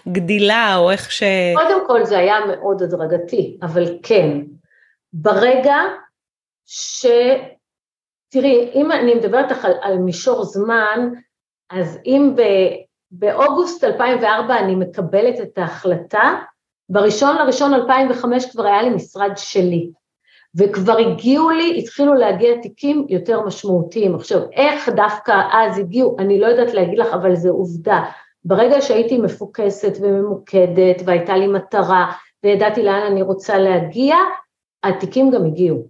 הגדילה 0.06 0.76
או 0.76 0.90
איך 0.90 1.12
ש... 1.12 1.22
קודם 1.54 1.86
כל 1.86 2.04
זה 2.04 2.18
היה 2.18 2.36
מאוד 2.46 2.82
הדרגתי, 2.82 3.58
אבל 3.62 3.98
כן, 4.02 4.40
ברגע 5.12 5.76
ש... 6.66 7.06
תראי, 8.30 8.70
אם 8.74 8.92
אני 8.92 9.14
מדברת 9.14 9.64
על, 9.64 9.72
על 9.82 9.98
מישור 9.98 10.44
זמן, 10.44 11.08
אז 11.70 11.98
אם 12.06 12.32
ב, 12.36 12.42
באוגוסט 13.10 13.84
2004 13.84 14.58
אני 14.58 14.74
מקבלת 14.74 15.40
את 15.40 15.58
ההחלטה, 15.58 16.34
בראשון 16.88 17.36
לראשון 17.36 17.74
2005 17.74 18.50
כבר 18.50 18.66
היה 18.66 18.82
לי 18.82 18.90
משרד 18.90 19.32
שלי, 19.36 19.90
וכבר 20.56 20.98
הגיעו 20.98 21.50
לי, 21.50 21.78
התחילו 21.78 22.14
להגיע 22.14 22.60
תיקים 22.62 23.06
יותר 23.08 23.40
משמעותיים. 23.40 24.14
עכשיו, 24.14 24.40
איך 24.52 24.88
דווקא 24.88 25.32
אז 25.52 25.78
הגיעו, 25.78 26.16
אני 26.18 26.40
לא 26.40 26.46
יודעת 26.46 26.74
להגיד 26.74 26.98
לך, 26.98 27.06
אבל 27.14 27.34
זו 27.34 27.50
עובדה. 27.50 28.04
ברגע 28.44 28.80
שהייתי 28.80 29.18
מפוקסת 29.18 29.98
וממוקדת 30.00 31.02
והייתה 31.04 31.36
לי 31.36 31.46
מטרה 31.46 32.12
וידעתי 32.44 32.82
לאן 32.82 33.02
אני 33.06 33.22
רוצה 33.22 33.58
להגיע, 33.58 34.16
התיקים 34.84 35.30
גם 35.30 35.46
הגיעו. 35.46 35.86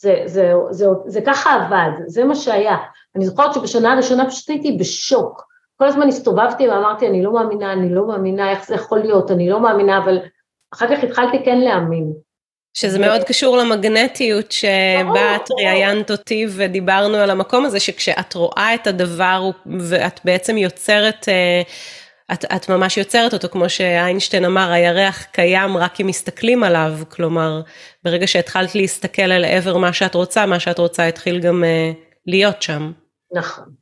זה, 0.00 0.22
זה, 0.24 0.52
זה, 0.70 0.86
זה, 0.86 0.86
זה 1.06 1.20
ככה 1.26 1.54
עבד, 1.54 1.90
זה 2.06 2.24
מה 2.24 2.34
שהיה. 2.34 2.76
אני 3.16 3.26
זוכרת 3.26 3.54
שבשנה 3.54 3.92
הראשונה 3.92 4.26
פשוט 4.26 4.50
הייתי 4.50 4.72
בשוק. 4.72 5.47
כל 5.78 5.86
הזמן 5.86 6.08
הסתובבתי 6.08 6.68
ואמרתי, 6.68 7.08
אני 7.08 7.22
לא 7.22 7.32
מאמינה, 7.32 7.72
אני 7.72 7.94
לא 7.94 8.06
מאמינה, 8.06 8.50
איך 8.50 8.66
זה 8.66 8.74
יכול 8.74 8.98
להיות, 8.98 9.30
אני 9.30 9.50
לא 9.50 9.60
מאמינה, 9.60 9.98
אבל 9.98 10.18
אחר 10.74 10.96
כך 10.96 11.04
התחלתי 11.04 11.44
כן 11.44 11.58
להאמין. 11.58 12.12
שזה 12.74 12.98
מאוד 12.98 13.24
קשור 13.24 13.56
למגנטיות 13.56 14.52
שבה 14.52 15.36
את 15.36 15.50
ראיינת 15.60 16.10
אותי 16.10 16.46
ודיברנו 16.48 17.16
על 17.16 17.30
המקום 17.30 17.64
הזה 17.64 17.80
שכשאת 17.80 18.34
רואה 18.34 18.74
את 18.74 18.86
הדבר 18.86 19.50
ואת 19.80 20.20
בעצם 20.24 20.56
יוצרת, 20.56 21.28
אה, 21.28 21.62
את, 22.32 22.44
את 22.44 22.68
ממש 22.68 22.96
יוצרת 22.96 23.32
אותו 23.32 23.48
כמו 23.48 23.68
שאיינשטיין 23.68 24.44
אמר 24.44 24.72
הירח 24.72 25.22
קיים 25.32 25.76
רק 25.76 26.00
אם 26.00 26.06
מסתכלים 26.06 26.64
עליו, 26.64 26.92
כלומר 27.08 27.60
ברגע 28.04 28.26
שהתחלת 28.26 28.74
להסתכל 28.74 29.32
אל 29.32 29.44
עבר 29.44 29.76
מה 29.76 29.92
שאת 29.92 30.14
רוצה, 30.14 30.46
מה 30.46 30.60
שאת 30.60 30.78
רוצה 30.78 31.06
התחיל 31.06 31.40
גם 31.40 31.64
אה, 31.64 31.92
להיות 32.26 32.62
שם. 32.62 32.92
נכון. 33.34 33.77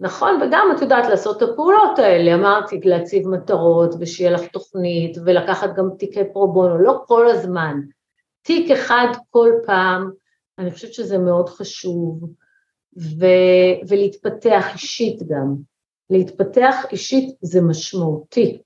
נכון, 0.00 0.42
וגם 0.42 0.68
את 0.76 0.82
יודעת 0.82 1.06
לעשות 1.08 1.42
את 1.42 1.48
הפעולות 1.48 1.98
האלה, 1.98 2.34
אמרתי 2.34 2.80
להציב 2.84 3.28
מטרות 3.28 3.94
ושיהיה 4.00 4.30
לך 4.30 4.46
תוכנית 4.52 5.16
ולקחת 5.24 5.74
גם 5.76 5.88
תיקי 5.98 6.24
פרו-בונו, 6.32 6.78
לא 6.78 7.02
כל 7.06 7.28
הזמן, 7.28 7.80
תיק 8.42 8.70
אחד 8.70 9.06
כל 9.30 9.50
פעם, 9.66 10.10
אני 10.58 10.70
חושבת 10.70 10.94
שזה 10.94 11.18
מאוד 11.18 11.48
חשוב, 11.48 12.24
ו, 12.98 13.26
ולהתפתח 13.88 14.64
אישית 14.74 15.22
גם, 15.28 15.54
להתפתח 16.10 16.76
אישית 16.92 17.36
זה 17.40 17.60
משמעותי, 17.60 18.58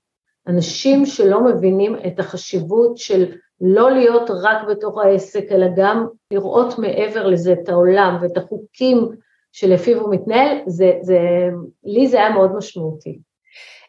אנשים 0.47 1.05
שלא 1.05 1.43
מבינים 1.45 1.95
את 2.07 2.19
החשיבות 2.19 2.97
של 2.97 3.31
לא 3.61 3.91
להיות 3.91 4.29
רק 4.43 4.67
בתוך 4.69 4.97
העסק, 4.97 5.43
אלא 5.51 5.67
גם 5.75 6.07
לראות 6.31 6.79
מעבר 6.79 7.27
לזה 7.27 7.53
את 7.53 7.69
העולם 7.69 8.17
ואת 8.21 8.37
החוקים 8.37 9.09
שלפיו 9.51 9.99
הוא 9.99 10.13
מתנהל, 10.13 10.57
זה, 10.67 10.91
זה, 11.01 11.19
לי 11.83 12.07
זה 12.07 12.17
היה 12.17 12.29
מאוד 12.29 12.55
משמעותי. 12.55 13.19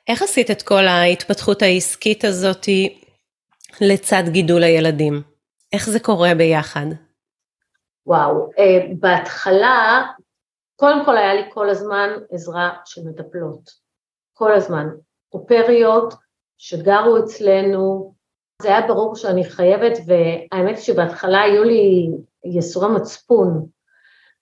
איך 0.09 0.23
עשית 0.23 0.51
את 0.51 0.63
כל 0.63 0.87
ההתפתחות 0.87 1.63
העסקית 1.63 2.25
הזאת 2.25 2.67
לצד 3.81 4.23
גידול 4.29 4.63
הילדים? 4.63 5.23
איך 5.73 5.91
זה 5.91 6.01
קורה 6.01 6.35
ביחד? 6.35 6.87
וואו, 8.07 8.51
uh, 8.51 8.95
בהתחלה, 9.01 10.03
קודם 10.77 11.05
כל 11.05 11.17
היה 11.17 11.35
לי 11.35 11.43
כל 11.53 11.69
הזמן 11.69 12.11
עזרה 12.31 12.71
של 12.85 13.01
מטפלות, 13.05 13.71
כל 14.33 14.53
הזמן. 14.53 14.87
אופריות 15.33 16.15
שגרו 16.59 17.19
אצלנו, 17.25 18.15
זה 18.63 18.69
היה 18.69 18.87
ברור 18.87 19.17
שאני 19.17 19.45
חייבת, 19.45 19.99
והאמת 20.07 20.79
שבהתחלה 20.79 21.43
היו 21.43 21.65
לי 21.65 22.09
יסורי 22.45 22.95
מצפון, 22.97 23.67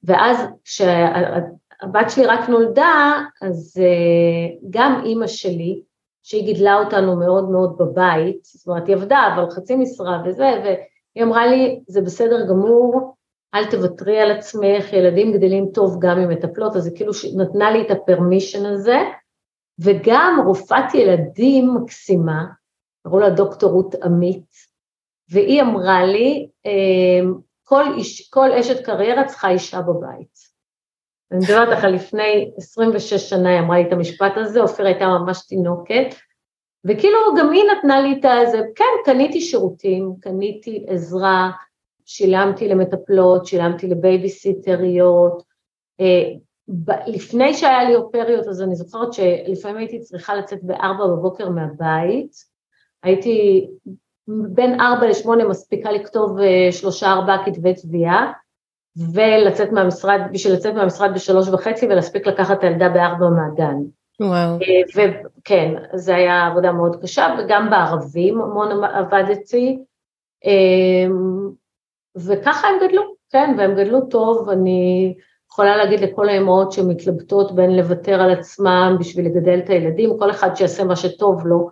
ואז 0.04 0.38
כשהבת 0.64 2.10
שלי 2.10 2.26
רק 2.26 2.48
נולדה, 2.48 3.18
אז 3.42 3.74
אה, 3.80 4.56
גם 4.70 5.02
אימא 5.04 5.26
שלי, 5.26 5.82
שהיא 6.22 6.44
גידלה 6.44 6.78
אותנו 6.78 7.16
מאוד 7.16 7.50
מאוד 7.50 7.76
בבית, 7.78 8.44
זאת 8.44 8.68
אומרת 8.68 8.88
היא 8.88 8.96
עבדה 8.96 9.28
אבל 9.34 9.50
חצי 9.50 9.76
משרה 9.76 10.22
וזה, 10.26 10.50
והיא 10.64 11.24
אמרה 11.24 11.46
לי, 11.46 11.80
זה 11.86 12.00
בסדר 12.00 12.46
גמור, 12.48 13.14
אל 13.54 13.70
תוותרי 13.70 14.20
על 14.20 14.30
עצמך, 14.30 14.92
ילדים 14.92 15.32
גדלים 15.32 15.66
טוב 15.74 15.96
גם 16.00 16.18
עם 16.18 16.28
מטפלות, 16.28 16.76
אז 16.76 16.86
היא 16.86 16.96
כאילו 16.96 17.12
נתנה 17.36 17.70
לי 17.70 17.82
את 17.82 17.90
הפרמישן 17.90 18.66
הזה, 18.66 18.98
וגם 19.78 20.42
רופאת 20.46 20.94
ילדים 20.94 21.74
מקסימה, 21.74 22.44
קראו 23.02 23.18
לה 23.18 23.30
דוקטור 23.30 23.70
רות 23.70 23.94
עמית, 23.94 24.46
והיא 25.30 25.62
אמרה 25.62 26.04
לי, 26.04 26.48
אה, 26.66 27.30
כל, 27.70 27.84
איש, 27.96 28.28
כל 28.28 28.52
אשת 28.52 28.84
קריירה 28.84 29.24
צריכה 29.24 29.50
אישה 29.50 29.80
בבית. 29.80 30.38
אני 31.32 31.38
מדברת 31.38 31.68
לך 31.68 31.84
לפני 31.84 32.50
26 32.56 33.14
שנה, 33.14 33.48
היא 33.48 33.58
אמרה 33.60 33.78
לי 33.78 33.88
את 33.88 33.92
המשפט 33.92 34.32
הזה, 34.36 34.60
אופיר 34.60 34.86
הייתה 34.86 35.06
ממש 35.06 35.46
תינוקת, 35.46 36.06
וכאילו 36.84 37.18
גם 37.38 37.52
היא 37.52 37.62
נתנה 37.78 38.00
לי 38.00 38.18
את 38.20 38.24
הזה, 38.24 38.58
כן, 38.74 38.84
קניתי 39.04 39.40
שירותים, 39.40 40.14
קניתי 40.20 40.84
עזרה, 40.88 41.50
שילמתי 42.04 42.68
למטפלות, 42.68 43.46
שילמתי 43.46 43.88
לבייביסיטריות, 43.88 45.42
אה, 46.00 46.22
לפני 47.06 47.54
שהיה 47.54 47.84
לי 47.84 47.94
אופריות, 47.94 48.46
אז 48.46 48.62
אני 48.62 48.74
זוכרת 48.74 49.12
שלפעמים 49.12 49.76
הייתי 49.76 50.00
צריכה 50.00 50.34
לצאת 50.34 50.58
בארבע 50.62 51.06
בבוקר 51.06 51.48
מהבית, 51.48 52.32
הייתי 53.02 53.66
בין 54.48 54.80
ארבע 54.80 55.06
לשמונה 55.06 55.44
מספיקה 55.44 55.92
לכתוב 55.92 56.38
אה, 56.38 56.72
שלושה 56.72 57.12
ארבעה 57.12 57.44
כתבי 57.46 57.74
תביעה 57.74 58.32
ולצאת 59.14 59.72
מהמשרד, 59.72 60.20
בשביל 60.32 60.54
לצאת 60.54 60.74
מהמשרד 60.74 61.14
בשלוש 61.14 61.48
וחצי 61.48 61.86
ולהספיק 61.86 62.26
לקחת 62.26 62.58
את 62.58 62.64
הילדה 62.64 62.88
בארבע 62.88 63.28
מהגן. 63.28 63.76
וואו. 64.20 64.58
וכן, 64.94 65.74
זו 65.94 66.12
הייתה 66.12 66.46
עבודה 66.46 66.72
מאוד 66.72 67.02
קשה, 67.02 67.36
וגם 67.38 67.70
בערבים 67.70 68.40
המון 68.40 68.84
עבדתי, 68.84 69.78
וככה 72.16 72.68
הם 72.68 72.88
גדלו, 72.88 73.02
כן, 73.30 73.54
והם 73.58 73.74
גדלו 73.74 74.00
טוב, 74.00 74.48
אני 74.48 75.14
יכולה 75.52 75.76
להגיד 75.76 76.00
לכל 76.00 76.28
האמהות 76.28 76.72
שמתלבטות 76.72 77.54
בין 77.54 77.76
לוותר 77.76 78.20
על 78.20 78.30
עצמם 78.30 78.96
בשביל 79.00 79.26
לגדל 79.26 79.58
את 79.58 79.68
הילדים, 79.68 80.18
כל 80.18 80.30
אחד 80.30 80.54
שיעשה 80.54 80.84
מה 80.84 80.96
שטוב 80.96 81.46
לו, 81.46 81.70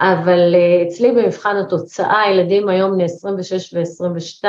אבל 0.00 0.54
אה, 0.54 0.88
אצלי 0.88 1.12
במבחן 1.12 1.56
התוצאה, 1.56 2.20
הילדים 2.20 2.68
היום 2.68 2.92
בני 2.92 3.04
26 3.04 3.74
ו-22, 3.74 4.44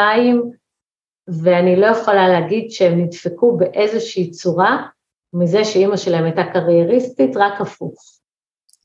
ואני 1.44 1.76
לא 1.76 1.86
יכולה 1.86 2.28
להגיד 2.28 2.72
שהם 2.72 3.00
נדפקו 3.00 3.58
באיזושהי 3.58 4.32
צורה 4.32 4.88
מזה 5.34 5.66
שאימא 5.66 5.98
שלהם 5.98 6.24
הייתה 6.24 6.42
קרייריסטית, 6.54 7.38
רק 7.38 7.62
הפוך. 7.62 8.20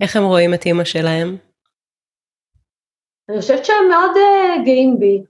איך 0.00 0.16
הם 0.16 0.24
רואים 0.24 0.54
את 0.54 0.66
אימא 0.66 0.84
שלהם? 0.84 1.36
אני 3.28 3.40
חושבת 3.40 3.64
שהם 3.64 3.88
מאוד 3.90 4.10
uh, 4.10 4.64
גאים 4.64 4.98
בי, 4.98 5.22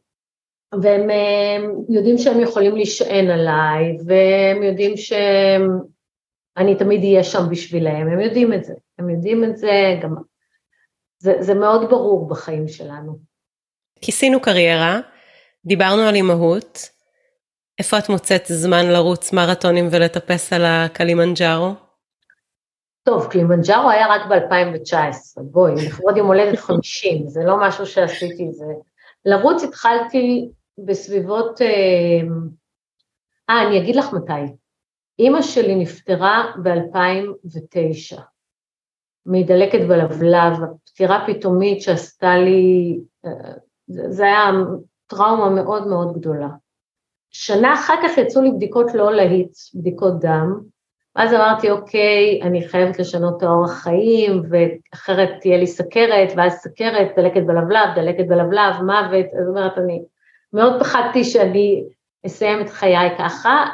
והם 0.82 1.10
uh, 1.10 1.94
יודעים 1.94 2.18
שהם 2.18 2.40
יכולים 2.40 2.76
להישען 2.76 3.30
עליי, 3.30 3.96
והם 4.06 4.62
יודעים 4.62 4.96
שאני 4.96 6.74
תמיד 6.78 7.00
אהיה 7.00 7.24
שם 7.24 7.42
בשבילם, 7.50 8.08
הם 8.08 8.20
יודעים 8.20 8.52
את 8.52 8.64
זה, 8.64 8.74
הם 8.98 9.10
יודעים 9.10 9.44
את 9.44 9.56
זה, 9.56 9.98
גם 10.02 10.14
זה, 11.24 11.32
זה 11.40 11.54
מאוד 11.54 11.90
ברור 11.90 12.28
בחיים 12.28 12.68
שלנו. 12.68 13.18
כיסינו 14.00 14.40
קריירה, 14.40 15.00
דיברנו 15.64 16.02
על 16.02 16.14
אימהות, 16.14 16.88
איפה 17.78 17.98
את 17.98 18.08
מוצאת 18.08 18.42
זמן 18.46 18.86
לרוץ 18.86 19.32
מרתונים 19.32 19.88
ולטפס 19.90 20.52
על 20.52 20.62
הקלימנג'ארו? 20.64 21.72
טוב, 23.02 23.26
קלימנג'ארו 23.30 23.90
היה 23.90 24.06
רק 24.06 24.22
ב-2019, 24.30 25.42
בואי, 25.42 25.72
לכבוד 25.86 26.16
יום 26.16 26.26
הולדת 26.26 26.58
50, 26.58 27.28
זה 27.28 27.40
לא 27.44 27.56
משהו 27.60 27.86
שעשיתי, 27.86 28.52
זה... 28.52 28.64
לרוץ 29.24 29.62
התחלתי 29.62 30.48
בסביבות... 30.78 31.62
אה, 31.62 32.20
אה 33.50 33.68
אני 33.68 33.78
אגיד 33.78 33.96
לך 33.96 34.12
מתי. 34.12 34.54
אימא 35.18 35.42
שלי 35.42 35.74
נפטרה 35.74 36.52
ב-2009. 36.62 38.33
מדלקת 39.26 39.80
בלבלב, 39.80 40.52
פטירה 40.84 41.24
פתאומית 41.26 41.82
שעשתה 41.82 42.36
לי, 42.36 42.98
זה 43.86 44.24
היה 44.24 44.50
טראומה 45.06 45.50
מאוד 45.50 45.86
מאוד 45.86 46.18
גדולה. 46.18 46.48
שנה 47.30 47.74
אחר 47.74 47.94
כך 48.02 48.18
יצאו 48.18 48.42
לי 48.42 48.50
בדיקות 48.50 48.94
לא 48.94 49.12
להיט, 49.12 49.52
בדיקות 49.74 50.20
דם, 50.20 50.60
ואז 51.16 51.32
אמרתי, 51.34 51.70
אוקיי, 51.70 52.40
אני 52.42 52.68
חייבת 52.68 52.98
לשנות 52.98 53.36
את 53.36 53.42
האורח 53.42 53.72
חיים, 53.72 54.42
ואחרת 54.50 55.28
תהיה 55.40 55.56
לי 55.56 55.66
סכרת, 55.66 56.32
ואז 56.36 56.52
סכרת, 56.52 57.08
דלקת 57.16 57.42
בלבלב, 57.46 57.88
דלקת 57.94 58.26
בלבלב, 58.28 58.74
מוות, 58.82 59.26
זאת 59.30 59.48
אומרת, 59.48 59.78
אני 59.78 60.02
מאוד 60.52 60.80
פחדתי 60.80 61.24
שאני 61.24 61.84
אסיים 62.26 62.60
את 62.60 62.70
חיי 62.70 63.18
ככה. 63.18 63.64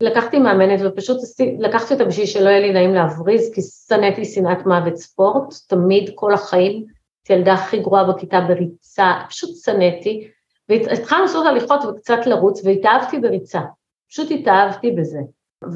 לקחתי 0.00 0.38
מאמנת 0.38 0.80
ופשוט 0.84 1.16
לקחתי 1.58 1.94
אותה 1.94 2.04
בשביל 2.04 2.26
שלא 2.26 2.48
יהיה 2.48 2.60
לי 2.60 2.72
נעים 2.72 2.94
להבריז, 2.94 3.50
כי 3.54 3.60
שנאתי 3.62 4.24
שנאת 4.24 4.66
מוות 4.66 4.96
ספורט, 4.96 5.54
תמיד, 5.68 6.10
כל 6.14 6.34
החיים, 6.34 6.84
את 7.22 7.30
ילדה 7.30 7.54
הכי 7.54 7.78
גרועה 7.78 8.12
בכיתה 8.12 8.40
בריצה, 8.40 9.12
פשוט 9.28 9.50
שנאתי, 9.64 10.30
והתחלנו 10.68 11.22
לעשות 11.22 11.46
הליכות 11.46 11.84
וקצת 11.84 12.26
לרוץ, 12.26 12.64
והתאהבתי 12.64 13.18
בריצה, 13.18 13.60
פשוט 14.08 14.30
התאהבתי 14.30 14.90
בזה. 14.90 15.20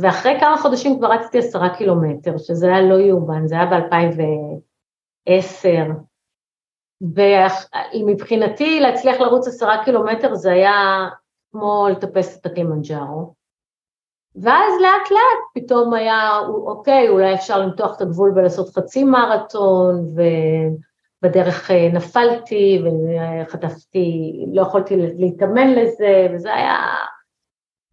ואחרי 0.01 0.41
כמה 0.41 0.57
חודשים 0.57 0.99
כבר 0.99 1.13
רצתי 1.13 1.39
עשרה 1.39 1.77
קילומטר, 1.77 2.39
שזה 2.39 2.67
היה 2.67 2.81
לא 2.81 2.95
יאומן, 2.95 3.47
זה 3.47 3.55
היה 3.55 3.67
ב-2010, 3.67 5.67
ומבחינתי 7.95 8.81
להצליח 8.81 9.21
לרוץ 9.21 9.49
עשרה 9.49 9.85
קילומטר 9.85 10.35
זה 10.35 10.53
היה 10.53 11.09
כמו 11.53 11.89
לטפס 11.91 12.39
את 12.39 12.47
הקימנג'ארו. 12.47 13.40
ואז 14.37 14.73
לאט 14.81 15.11
לאט 15.11 15.65
פתאום 15.65 15.95
היה, 15.95 16.39
אוקיי, 16.67 17.09
אולי 17.09 17.35
אפשר 17.35 17.59
למתוח 17.59 17.97
את 17.97 18.01
הגבול 18.01 18.33
ולעשות 18.37 18.69
חצי 18.69 19.05
מרתון, 19.05 20.07
ובדרך 21.23 21.71
אה, 21.71 21.89
נפלתי 21.93 22.83
וחטפתי, 22.85 24.33
לא 24.53 24.63
יכולתי 24.63 24.97
להתאמן 24.97 25.73
לזה, 25.73 26.29
וזה 26.35 26.55
היה... 26.55 26.77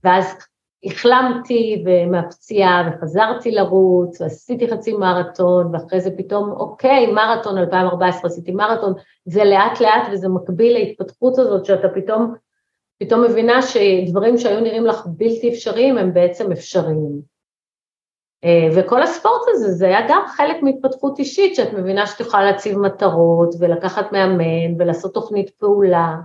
ואז 0.03 0.37
החלמתי 0.83 1.85
מהפציעה 2.11 2.89
וחזרתי 2.89 3.51
לרוץ, 3.51 4.21
ועשיתי 4.21 4.71
חצי 4.71 4.93
מרתון, 4.93 5.75
ואחרי 5.75 6.01
זה 6.01 6.09
פתאום, 6.17 6.51
אוקיי, 6.51 7.11
מרתון 7.11 7.57
2014, 7.57 8.31
עשיתי 8.31 8.51
מרתון, 8.51 8.93
זה 9.25 9.43
לאט 9.43 9.81
לאט 9.81 10.07
וזה 10.11 10.29
מקביל 10.29 10.73
להתפתחות 10.73 11.39
הזאת 11.39 11.65
שאתה 11.65 11.87
פתאום 11.95 12.33
פתאום 12.99 13.23
מבינה 13.23 13.61
שדברים 13.61 14.37
שהיו 14.37 14.59
נראים 14.59 14.85
לך 14.85 15.05
בלתי 15.05 15.49
אפשריים 15.49 15.97
הם 15.97 16.13
בעצם 16.13 16.51
אפשריים. 16.51 17.21
אה, 18.43 18.67
וכל 18.75 19.03
הספורט 19.03 19.41
הזה, 19.47 19.71
זה 19.71 19.85
היה 19.85 19.99
גם 20.09 20.21
חלק 20.27 20.55
מהתפתחות 20.61 21.19
אישית, 21.19 21.55
שאת 21.55 21.73
מבינה 21.73 22.07
שאת 22.07 22.19
יכולה 22.19 22.51
להציב 22.51 22.77
מטרות 22.77 23.55
ולקחת 23.59 24.11
מאמן 24.11 24.81
ולעשות 24.81 25.13
תוכנית 25.13 25.49
פעולה 25.49 26.15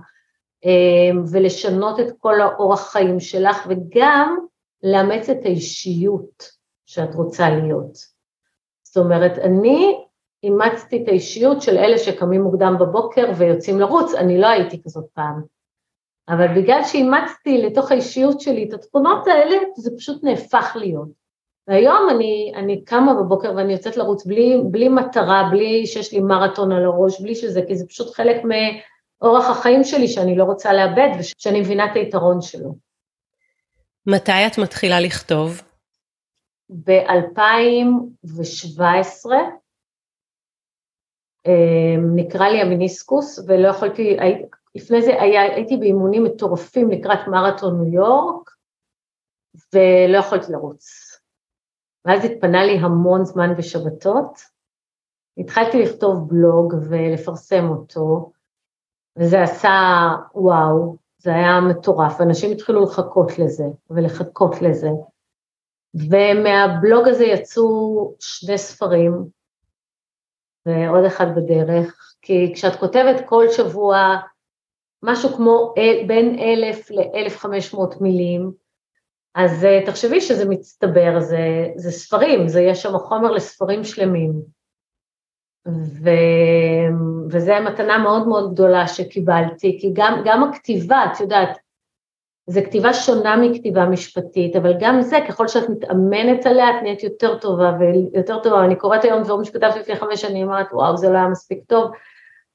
אה, 0.65 1.21
ולשנות 1.31 1.99
את 1.99 2.07
כל 2.19 2.41
האורח 2.41 2.91
חיים 2.91 3.19
שלך 3.19 3.67
וגם 3.69 4.37
לאמץ 4.83 5.29
את 5.29 5.45
האישיות 5.45 6.49
שאת 6.85 7.15
רוצה 7.15 7.49
להיות. 7.49 7.97
זאת 8.83 8.97
אומרת, 8.97 9.39
אני 9.39 9.99
אימצתי 10.43 11.03
את 11.03 11.07
האישיות 11.07 11.61
של 11.61 11.77
אלה 11.77 11.97
שקמים 11.97 12.41
מוקדם 12.41 12.75
בבוקר 12.79 13.31
ויוצאים 13.37 13.79
לרוץ, 13.79 14.13
אני 14.13 14.41
לא 14.41 14.47
הייתי 14.47 14.81
כזאת 14.83 15.05
פעם. 15.13 15.52
אבל 16.29 16.61
בגלל 16.61 16.83
שאימצתי 16.83 17.57
לתוך 17.57 17.91
האישיות 17.91 18.41
שלי 18.41 18.65
את 18.67 18.73
התכונות 18.73 19.27
האלה, 19.27 19.55
זה 19.75 19.91
פשוט 19.97 20.23
נהפך 20.23 20.71
להיות. 20.75 21.23
והיום 21.67 22.09
אני, 22.09 22.51
אני 22.55 22.83
קמה 22.83 23.13
בבוקר 23.13 23.53
ואני 23.55 23.73
יוצאת 23.73 23.97
לרוץ 23.97 24.25
בלי, 24.25 24.57
בלי 24.71 24.89
מטרה, 24.89 25.49
בלי 25.51 25.87
שיש 25.87 26.13
לי 26.13 26.19
מרתון 26.19 26.71
על 26.71 26.85
הראש, 26.85 27.21
בלי 27.21 27.35
שזה, 27.35 27.61
כי 27.67 27.75
זה 27.75 27.87
פשוט 27.87 28.15
חלק 28.15 28.41
מאורח 28.43 29.49
החיים 29.49 29.83
שלי 29.83 30.07
שאני 30.07 30.35
לא 30.35 30.43
רוצה 30.43 30.73
לאבד 30.73 31.09
ושאני 31.19 31.61
מבינה 31.61 31.91
את 31.91 31.95
היתרון 31.95 32.41
שלו. 32.41 32.75
מתי 34.07 34.47
את 34.47 34.57
מתחילה 34.57 34.99
לכתוב? 34.99 35.61
ב-2017 36.69 39.31
אה, 41.47 41.95
נקרא 42.15 42.47
לי 42.47 42.61
המיניסקוס 42.61 43.39
ולא 43.47 43.67
יכולתי, 43.67 44.17
לפני 44.75 45.01
זה 45.01 45.21
היה, 45.21 45.41
הייתי 45.41 45.77
באימונים 45.77 46.23
מטורפים 46.23 46.91
לקראת 46.91 47.27
מרתון 47.27 47.81
ניו 47.81 47.93
יורק, 47.93 48.49
ולא 49.73 50.17
יכולתי 50.17 50.51
לרוץ. 50.51 51.13
ואז 52.05 52.25
התפנה 52.25 52.63
לי 52.63 52.77
המון 52.77 53.25
זמן 53.25 53.55
בשבתות. 53.57 54.53
התחלתי 55.37 55.83
לכתוב 55.83 56.29
בלוג 56.29 56.73
ולפרסם 56.89 57.69
אותו, 57.69 58.31
וזה 59.19 59.43
עשה 59.43 59.69
וואו, 60.35 60.95
זה 61.17 61.29
היה 61.29 61.61
מטורף, 61.69 62.21
אנשים 62.21 62.51
התחילו 62.51 62.83
לחכות 62.83 63.39
לזה 63.39 63.63
ולחכות 63.89 64.61
לזה. 64.61 64.89
ומהבלוג 65.95 67.07
הזה 67.07 67.25
יצאו 67.25 68.15
שני 68.19 68.57
ספרים, 68.57 69.13
ועוד 70.65 71.05
אחד 71.05 71.25
בדרך, 71.35 72.15
כי 72.21 72.51
כשאת 72.55 72.79
כותבת 72.79 73.25
כל 73.25 73.45
שבוע 73.49 73.97
משהו 75.03 75.29
כמו 75.29 75.73
בין 76.07 76.39
אלף 76.39 76.91
לאלף 76.91 77.37
חמש 77.37 77.73
מאות 77.73 78.01
מילים, 78.01 78.51
אז 79.35 79.65
אה, 79.65 79.79
תחשבי 79.85 80.21
שזה 80.21 80.49
מצטבר, 80.49 81.19
זה, 81.19 81.67
זה 81.75 81.91
ספרים, 81.91 82.47
זה 82.47 82.61
יש 82.61 82.81
שם 82.81 82.97
חומר 82.97 83.31
לספרים 83.31 83.83
שלמים. 83.83 84.31
ו, 85.67 86.09
וזו 87.29 87.53
מתנה 87.65 87.97
מאוד 87.97 88.27
מאוד 88.27 88.53
גדולה 88.53 88.87
שקיבלתי, 88.87 89.77
כי 89.81 89.89
גם, 89.93 90.21
גם 90.25 90.43
הכתיבה, 90.43 91.05
את 91.13 91.19
יודעת, 91.19 91.57
זו 92.47 92.61
כתיבה 92.65 92.93
שונה 92.93 93.37
מכתיבה 93.37 93.85
משפטית, 93.85 94.55
אבל 94.55 94.73
גם 94.79 95.01
זה, 95.01 95.17
ככל 95.27 95.47
שאת 95.47 95.69
מתאמנת 95.69 96.45
עליה, 96.45 96.69
את 96.69 96.83
נהיית 96.83 97.03
יותר 97.03 97.37
טובה 97.37 97.71
ויותר 97.79 98.39
טובה. 98.43 98.65
אני 98.65 98.75
קוראת 98.75 99.03
היום 99.03 99.23
דברים 99.23 99.43
שכתבתי 99.43 99.79
לפני 99.79 99.95
חמש 99.95 100.21
שנים, 100.21 100.49
אמרת, 100.49 100.67
וואו, 100.73 100.97
זה 100.97 101.09
לא 101.09 101.17
היה 101.17 101.27
מספיק 101.27 101.63
טוב, 101.67 101.91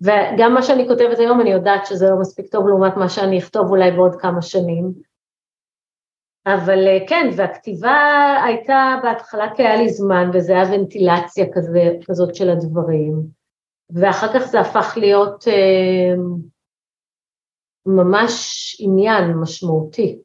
וגם 0.03 0.55
מה 0.55 0.63
שאני 0.63 0.89
כותבת 0.89 1.19
היום, 1.19 1.41
אני 1.41 1.51
יודעת 1.51 1.87
שזה 1.87 2.11
לא 2.11 2.21
מספיק 2.21 2.47
טוב 2.53 2.69
לעומת 2.69 2.97
מה 2.97 3.09
שאני 3.09 3.39
אכתוב 3.39 3.71
אולי 3.71 3.91
בעוד 3.91 4.15
כמה 4.21 4.43
שנים. 4.43 4.93
אבל 6.47 6.87
אה, 6.87 7.09
כן, 7.09 7.31
והכתיבה 7.37 7.97
הייתה 8.45 8.97
בהתחלה 9.03 9.55
כי 9.55 9.63
היה 9.63 9.77
לי 9.77 9.89
זמן, 9.89 10.31
וזה 10.33 10.53
היה 10.53 10.73
ונטילציה 10.73 11.47
כזה, 11.55 11.81
כזאת 12.07 12.35
של 12.35 12.51
הדברים, 12.51 13.23
ואחר 13.91 14.33
כך 14.35 14.47
זה 14.47 14.61
הפך 14.61 14.95
להיות 14.97 15.49
אה, 15.49 16.15
ממש 17.87 18.77
עניין 18.81 19.33
משמעותי, 19.33 20.19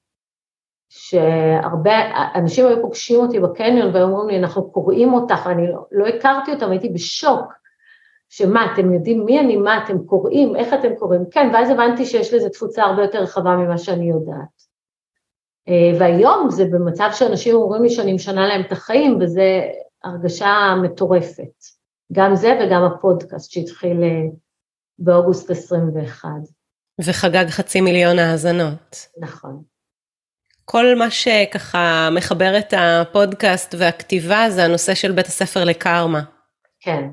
שהרבה, 0.90 1.94
אנשים 2.36 2.68
היו 2.68 2.82
פוגשים 2.82 3.20
אותי 3.20 3.40
בקניון 3.40 3.94
והיו 3.94 4.06
אומרים 4.06 4.30
לי, 4.30 4.40
אנחנו 4.40 4.72
קוראים 4.72 5.14
אותך, 5.14 5.46
ואני 5.46 5.68
לא, 5.68 5.86
לא 5.92 6.06
הכרתי 6.08 6.52
אותם, 6.54 6.72
הייתי 6.72 6.90
בשוק, 6.90 7.54
שמה, 8.36 8.74
אתם 8.74 8.94
יודעים 8.94 9.26
מי 9.26 9.40
אני, 9.40 9.58
מה 9.58 9.84
אתם 9.84 10.06
קוראים, 10.06 10.56
איך 10.56 10.74
אתם 10.74 10.96
קוראים, 11.00 11.22
כן, 11.32 11.50
ואז 11.54 11.70
הבנתי 11.70 12.06
שיש 12.06 12.34
לזה 12.34 12.50
תפוצה 12.50 12.84
הרבה 12.84 13.02
יותר 13.02 13.22
רחבה 13.22 13.56
ממה 13.56 13.78
שאני 13.78 14.10
יודעת. 14.10 14.64
אה, 15.70 16.00
והיום 16.00 16.50
זה 16.50 16.66
במצב 16.66 17.10
שאנשים 17.14 17.56
אומרים 17.56 17.84
לי 17.84 17.90
שאני 17.90 18.14
משנה 18.14 18.48
להם 18.48 18.62
את 18.62 18.72
החיים, 18.72 19.18
וזה 19.22 19.62
הרגשה 20.04 20.76
מטורפת. 20.84 21.64
גם 22.12 22.36
זה 22.36 22.60
וגם 22.62 22.84
הפודקאסט 22.84 23.52
שהתחיל 23.52 24.04
אה, 24.04 24.22
באוגוסט 25.00 25.50
21. 25.50 26.30
וחגג 27.06 27.46
חצי 27.50 27.82
מיליון 27.82 28.20
האזנות. 28.20 29.08
נכון. 29.20 29.64
כל 30.66 30.96
מה 30.98 31.12
שככה 31.12 32.10
מחבר 32.12 32.58
את 32.58 32.74
הפודקאסט 32.78 33.76
והכתיבה 33.78 34.46
זה 34.50 34.64
הנושא 34.64 34.94
של 34.94 35.12
בית 35.12 35.26
הספר 35.26 35.64
לקרמה. 35.64 36.22
כן. 36.80 37.10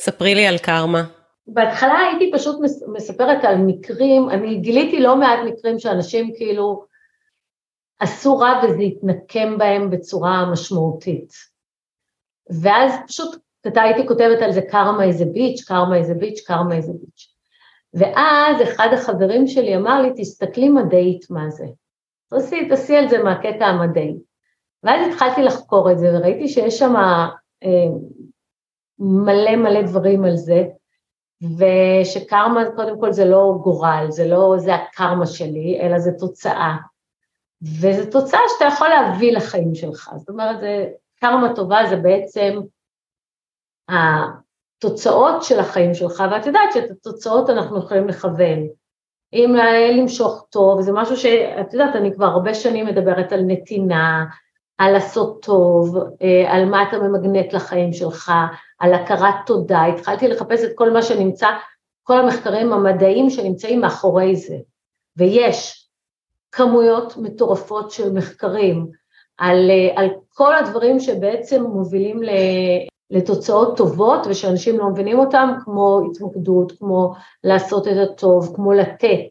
ספרי 0.00 0.34
לי 0.34 0.46
על 0.46 0.58
קרמה. 0.58 1.04
בהתחלה 1.46 1.98
הייתי 1.98 2.30
פשוט 2.34 2.60
מספרת 2.92 3.44
על 3.44 3.56
מקרים, 3.56 4.30
אני 4.30 4.56
גיליתי 4.56 5.00
לא 5.00 5.16
מעט 5.16 5.38
מקרים 5.46 5.78
שאנשים 5.78 6.32
כאילו 6.36 6.84
עשו 8.00 8.38
רע 8.38 8.60
וזה 8.64 8.82
התנקם 8.82 9.58
בהם 9.58 9.90
בצורה 9.90 10.50
משמעותית. 10.52 11.32
ואז 12.62 12.92
פשוט 13.06 13.36
הייתי 13.64 14.08
כותבת 14.08 14.42
על 14.42 14.52
זה 14.52 14.62
קרמה 14.62 15.04
איזה 15.04 15.24
ביץ', 15.24 15.64
קרמה 15.64 15.96
איזה 15.96 16.14
ביץ', 16.14 16.40
קרמה 16.46 16.76
איזה 16.76 16.92
ביץ'. 16.92 17.34
ואז 17.94 18.62
אחד 18.62 18.88
החברים 18.92 19.46
שלי 19.46 19.76
אמר 19.76 20.02
לי, 20.02 20.10
תסתכלי 20.16 20.68
מדעית 20.68 21.30
מה 21.30 21.50
זה. 21.50 21.66
תעשי, 22.30 22.68
תעשי 22.68 22.96
על 22.96 23.08
זה 23.08 23.22
מהקטע 23.22 23.66
המדעי. 23.66 24.14
ואז 24.82 25.08
התחלתי 25.08 25.42
לחקור 25.42 25.92
את 25.92 25.98
זה 25.98 26.10
וראיתי 26.14 26.48
שיש 26.48 26.78
שם 26.78 26.94
מלא 28.98 29.56
מלא 29.56 29.82
דברים 29.82 30.24
על 30.24 30.36
זה, 30.36 30.64
ושקרמה 31.42 32.60
קודם 32.76 33.00
כל 33.00 33.12
זה 33.12 33.24
לא 33.24 33.58
גורל, 33.62 34.06
זה 34.08 34.28
לא 34.28 34.54
זה 34.58 34.74
הקרמה 34.74 35.26
שלי, 35.26 35.80
אלא 35.80 35.98
זה 35.98 36.10
תוצאה. 36.18 36.76
וזו 37.80 38.10
תוצאה 38.10 38.40
שאתה 38.48 38.64
יכול 38.64 38.88
להביא 38.88 39.32
לחיים 39.32 39.74
שלך. 39.74 40.10
זאת 40.16 40.28
אומרת, 40.28 40.60
זה, 40.60 40.86
קרמה 41.20 41.54
טובה 41.54 41.86
זה 41.88 41.96
בעצם 41.96 42.58
התוצאות 43.88 45.42
של 45.42 45.58
החיים 45.60 45.94
שלך, 45.94 46.22
ואת 46.30 46.46
יודעת 46.46 46.72
שאת 46.74 46.90
התוצאות 46.90 47.50
אנחנו 47.50 47.78
יכולים 47.78 48.08
לכוון. 48.08 48.66
אם 49.32 49.54
למשוך 49.98 50.46
טוב, 50.50 50.80
זה 50.80 50.92
משהו 50.92 51.16
שאת 51.16 51.72
יודעת, 51.72 51.96
אני 51.96 52.14
כבר 52.14 52.26
הרבה 52.26 52.54
שנים 52.54 52.86
מדברת 52.86 53.32
על 53.32 53.40
נתינה, 53.46 54.24
על 54.78 54.92
לעשות 54.92 55.42
טוב, 55.42 55.96
אה, 56.22 56.52
על 56.54 56.64
מה 56.64 56.82
אתה 56.88 56.98
ממגנט 56.98 57.52
לחיים 57.52 57.92
שלך, 57.92 58.32
על 58.78 58.94
הכרת 58.94 59.34
תודה, 59.46 59.84
התחלתי 59.84 60.28
לחפש 60.28 60.64
את 60.64 60.70
כל 60.74 60.90
מה 60.90 61.02
שנמצא, 61.02 61.48
כל 62.02 62.20
המחקרים 62.20 62.72
המדעיים 62.72 63.30
שנמצאים 63.30 63.80
מאחורי 63.80 64.36
זה, 64.36 64.56
ויש 65.16 65.88
כמויות 66.52 67.16
מטורפות 67.16 67.90
של 67.90 68.12
מחקרים 68.12 68.86
על, 69.38 69.70
אה, 69.70 70.02
על 70.02 70.08
כל 70.34 70.54
הדברים 70.54 71.00
שבעצם 71.00 71.62
מובילים 71.62 72.20
לתוצאות 73.10 73.76
טובות 73.76 74.26
ושאנשים 74.26 74.78
לא 74.78 74.88
מבינים 74.88 75.18
אותם, 75.18 75.48
כמו 75.64 76.00
התמקדות, 76.10 76.72
כמו 76.78 77.14
לעשות 77.44 77.88
את 77.88 77.96
הטוב, 78.10 78.52
כמו 78.56 78.72
לתת. 78.72 79.30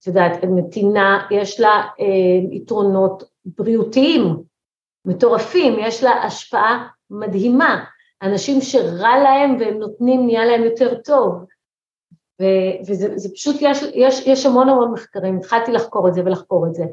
את 0.00 0.06
יודעת, 0.06 0.44
נתינה, 0.44 1.26
יש 1.30 1.60
לה 1.60 1.82
אה, 2.00 2.56
יתרונות 2.56 3.22
בריאותיים 3.44 4.36
מטורפים, 5.04 5.76
יש 5.78 6.04
לה 6.04 6.10
השפעה 6.10 6.88
מדהימה. 7.10 7.84
אנשים 8.22 8.60
שרע 8.60 9.18
להם 9.18 9.56
והם 9.60 9.78
נותנים, 9.78 10.26
נהיה 10.26 10.44
להם 10.44 10.64
יותר 10.64 10.94
טוב. 10.94 11.44
ו- 12.42 12.90
וזה 12.90 13.28
פשוט, 13.34 13.56
יש, 13.60 13.82
יש, 13.94 14.26
יש 14.26 14.46
המון 14.46 14.68
המון 14.68 14.92
מחקרים, 14.92 15.36
התחלתי 15.36 15.72
לחקור 15.72 16.08
את 16.08 16.14
זה 16.14 16.22
ולחקור 16.24 16.66
את 16.66 16.74
זה. 16.74 16.84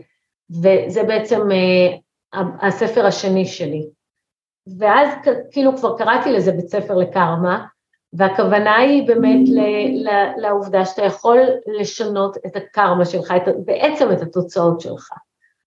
וזה 0.49 1.03
בעצם 1.03 1.41
אה, 1.51 2.39
הספר 2.67 3.05
השני 3.05 3.45
שלי. 3.45 3.89
ואז 4.80 5.09
כאילו 5.51 5.78
כבר 5.78 5.97
קראתי 5.97 6.32
לזה 6.32 6.51
בית 6.51 6.67
ספר 6.67 6.95
לקרמה, 6.95 7.65
והכוונה 8.13 8.78
היא 8.78 9.07
באמת 9.07 9.49
ל, 9.49 9.59
ל, 10.07 10.09
לעובדה 10.38 10.86
שאתה 10.86 11.01
יכול 11.01 11.39
לשנות 11.80 12.38
את 12.38 12.55
הקרמה 12.55 13.05
שלך, 13.05 13.34
את, 13.38 13.41
בעצם 13.65 14.11
את 14.11 14.21
התוצאות 14.21 14.82
שלך. 14.82 15.09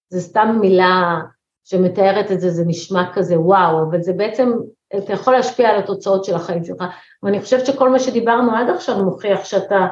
זה 0.08 0.20
סתם 0.20 0.58
מילה 0.60 1.20
שמתארת 1.64 2.32
את 2.32 2.40
זה, 2.40 2.50
זה 2.50 2.64
נשמע 2.66 3.12
כזה 3.14 3.40
וואו, 3.40 3.82
אבל 3.82 4.02
זה 4.02 4.12
בעצם, 4.12 4.52
אתה 4.98 5.12
יכול 5.12 5.32
להשפיע 5.32 5.68
על 5.68 5.78
התוצאות 5.78 6.24
של 6.24 6.34
החיים 6.34 6.64
שלך, 6.64 6.84
ואני 7.22 7.40
חושבת 7.40 7.66
שכל 7.66 7.90
מה 7.90 7.98
שדיברנו 7.98 8.56
עד 8.56 8.70
עכשיו 8.70 9.04
מוכיח 9.04 9.44
שאתה, 9.44 9.86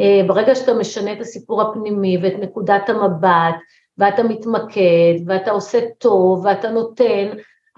אה, 0.00 0.20
ברגע 0.26 0.54
שאתה 0.54 0.74
משנה 0.74 1.12
את 1.12 1.20
הסיפור 1.20 1.62
הפנימי 1.62 2.18
ואת 2.22 2.34
נקודת 2.40 2.88
המבט, 2.88 3.54
ואתה 3.98 4.22
מתמקד, 4.22 5.14
ואתה 5.26 5.50
עושה 5.50 5.78
טוב, 5.98 6.44
ואתה 6.44 6.70
נותן, 6.70 7.28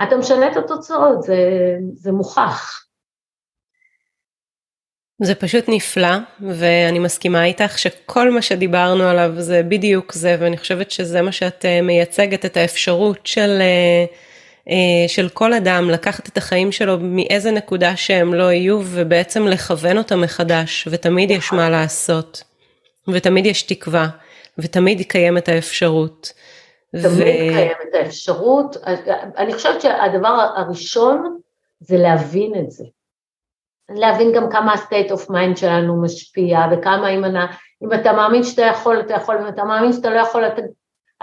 אתה 0.03 0.17
משנה 0.17 0.53
את 0.53 0.57
התוצאות, 0.57 1.23
זה, 1.23 1.37
זה 1.95 2.13
מוכח. 2.13 2.83
זה 5.23 5.35
פשוט 5.35 5.65
נפלא, 5.69 6.17
ואני 6.41 6.99
מסכימה 6.99 7.45
איתך 7.45 7.79
שכל 7.79 8.31
מה 8.31 8.43
שדיברנו 8.43 9.05
עליו 9.05 9.31
זה 9.39 9.63
בדיוק 9.63 10.13
זה, 10.13 10.37
ואני 10.41 10.57
חושבת 10.57 10.91
שזה 10.91 11.23
מה 11.23 11.33
שאת 11.33 11.65
אה, 11.65 11.83
מייצגת, 11.83 12.45
את 12.45 12.57
האפשרות 12.57 13.27
של, 13.27 13.59
אה, 13.61 14.05
של 15.09 15.29
כל 15.29 15.53
אדם 15.53 15.91
לקחת 15.91 16.29
את 16.29 16.37
החיים 16.37 16.73
שלו 16.73 16.97
מאיזה 17.01 17.51
נקודה 17.51 17.97
שהם 17.97 18.35
לא 18.35 18.53
יהיו, 18.53 18.81
ובעצם 18.85 19.47
לכוון 19.47 19.99
אותם 19.99 20.21
מחדש, 20.21 20.89
ותמיד 20.91 21.31
יש 21.31 21.53
מה 21.53 21.71
לעשות, 21.71 22.43
ותמיד 23.09 23.47
יש 23.47 23.63
תקווה, 23.63 24.09
ותמיד 24.59 25.03
קיימת 25.09 25.49
האפשרות. 25.49 26.33
תמיד 26.93 27.13
ו... 27.13 27.55
קיימת 27.55 27.95
האפשרות, 27.95 28.77
אני 29.37 29.55
חושבת 29.55 29.81
שהדבר 29.81 30.53
הראשון 30.57 31.39
זה 31.81 31.97
להבין 31.97 32.53
את 32.61 32.71
זה. 32.71 32.85
להבין 33.89 34.33
גם 34.33 34.51
כמה 34.51 34.73
ה-state 34.73 35.11
of 35.11 35.31
mind 35.31 35.57
שלנו 35.57 36.03
משפיע, 36.03 36.59
וכמה 36.73 37.09
אם, 37.09 37.25
אני, 37.25 37.39
אם 37.83 37.93
אתה 37.95 38.13
מאמין 38.13 38.43
שאתה 38.43 38.63
יכול, 38.63 39.01
אתה 39.01 39.15
יכול, 39.15 39.37
אם 39.39 39.49
אתה 39.49 39.65
מאמין 39.65 39.93
שאתה 39.93 40.11
לא 40.11 40.21
יכול, 40.21 40.47
אתה, 40.47 40.63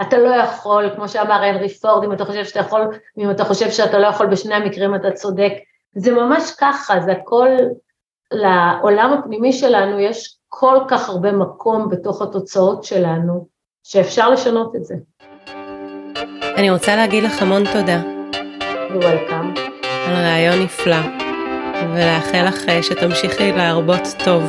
אתה 0.00 0.18
לא 0.18 0.28
יכול, 0.28 0.90
כמו 0.96 1.08
שאמר 1.08 1.42
הנרי 1.42 1.68
פורד, 1.68 2.04
אם 2.04 2.12
אתה 2.12 2.24
חושב 2.24 2.44
שאתה 2.44 2.60
יכול, 2.60 2.80
אם 3.18 3.30
אתה 3.30 3.44
חושב 3.44 3.70
שאתה 3.70 3.98
לא 3.98 4.06
יכול, 4.06 4.26
בשני 4.26 4.54
המקרים 4.54 4.94
אתה 4.94 5.10
צודק. 5.10 5.52
זה 5.94 6.12
ממש 6.12 6.52
ככה, 6.58 7.00
זה 7.00 7.12
הכל, 7.12 7.48
לעולם 8.32 9.12
הפנימי 9.12 9.52
שלנו 9.52 10.00
יש 10.00 10.36
כל 10.48 10.78
כך 10.88 11.08
הרבה 11.08 11.32
מקום 11.32 11.88
בתוך 11.88 12.22
התוצאות 12.22 12.84
שלנו, 12.84 13.46
שאפשר 13.82 14.30
לשנות 14.30 14.76
את 14.76 14.84
זה. 14.84 14.94
אני 16.56 16.70
רוצה 16.70 16.96
להגיד 16.96 17.24
לך 17.24 17.42
המון 17.42 17.62
תודה. 17.72 18.00
וולקאם. 18.90 19.54
על 20.06 20.14
רעיון 20.14 20.62
נפלא, 20.62 20.96
ולאחל 21.94 22.44
לך 22.46 22.68
אה, 22.68 22.82
שתמשיכי 22.82 23.52
להרבות 23.52 24.02
טוב, 24.24 24.42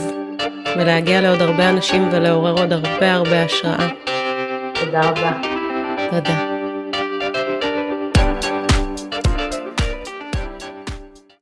ולהגיע 0.77 1.21
לעוד 1.21 1.41
הרבה 1.41 1.69
אנשים 1.69 2.09
ולעורר 2.11 2.51
עוד 2.51 2.73
הרבה 2.73 3.13
הרבה 3.13 3.43
השראה. 3.43 4.14
תודה 4.86 5.01
רבה. 5.09 5.31
תודה. 6.09 6.54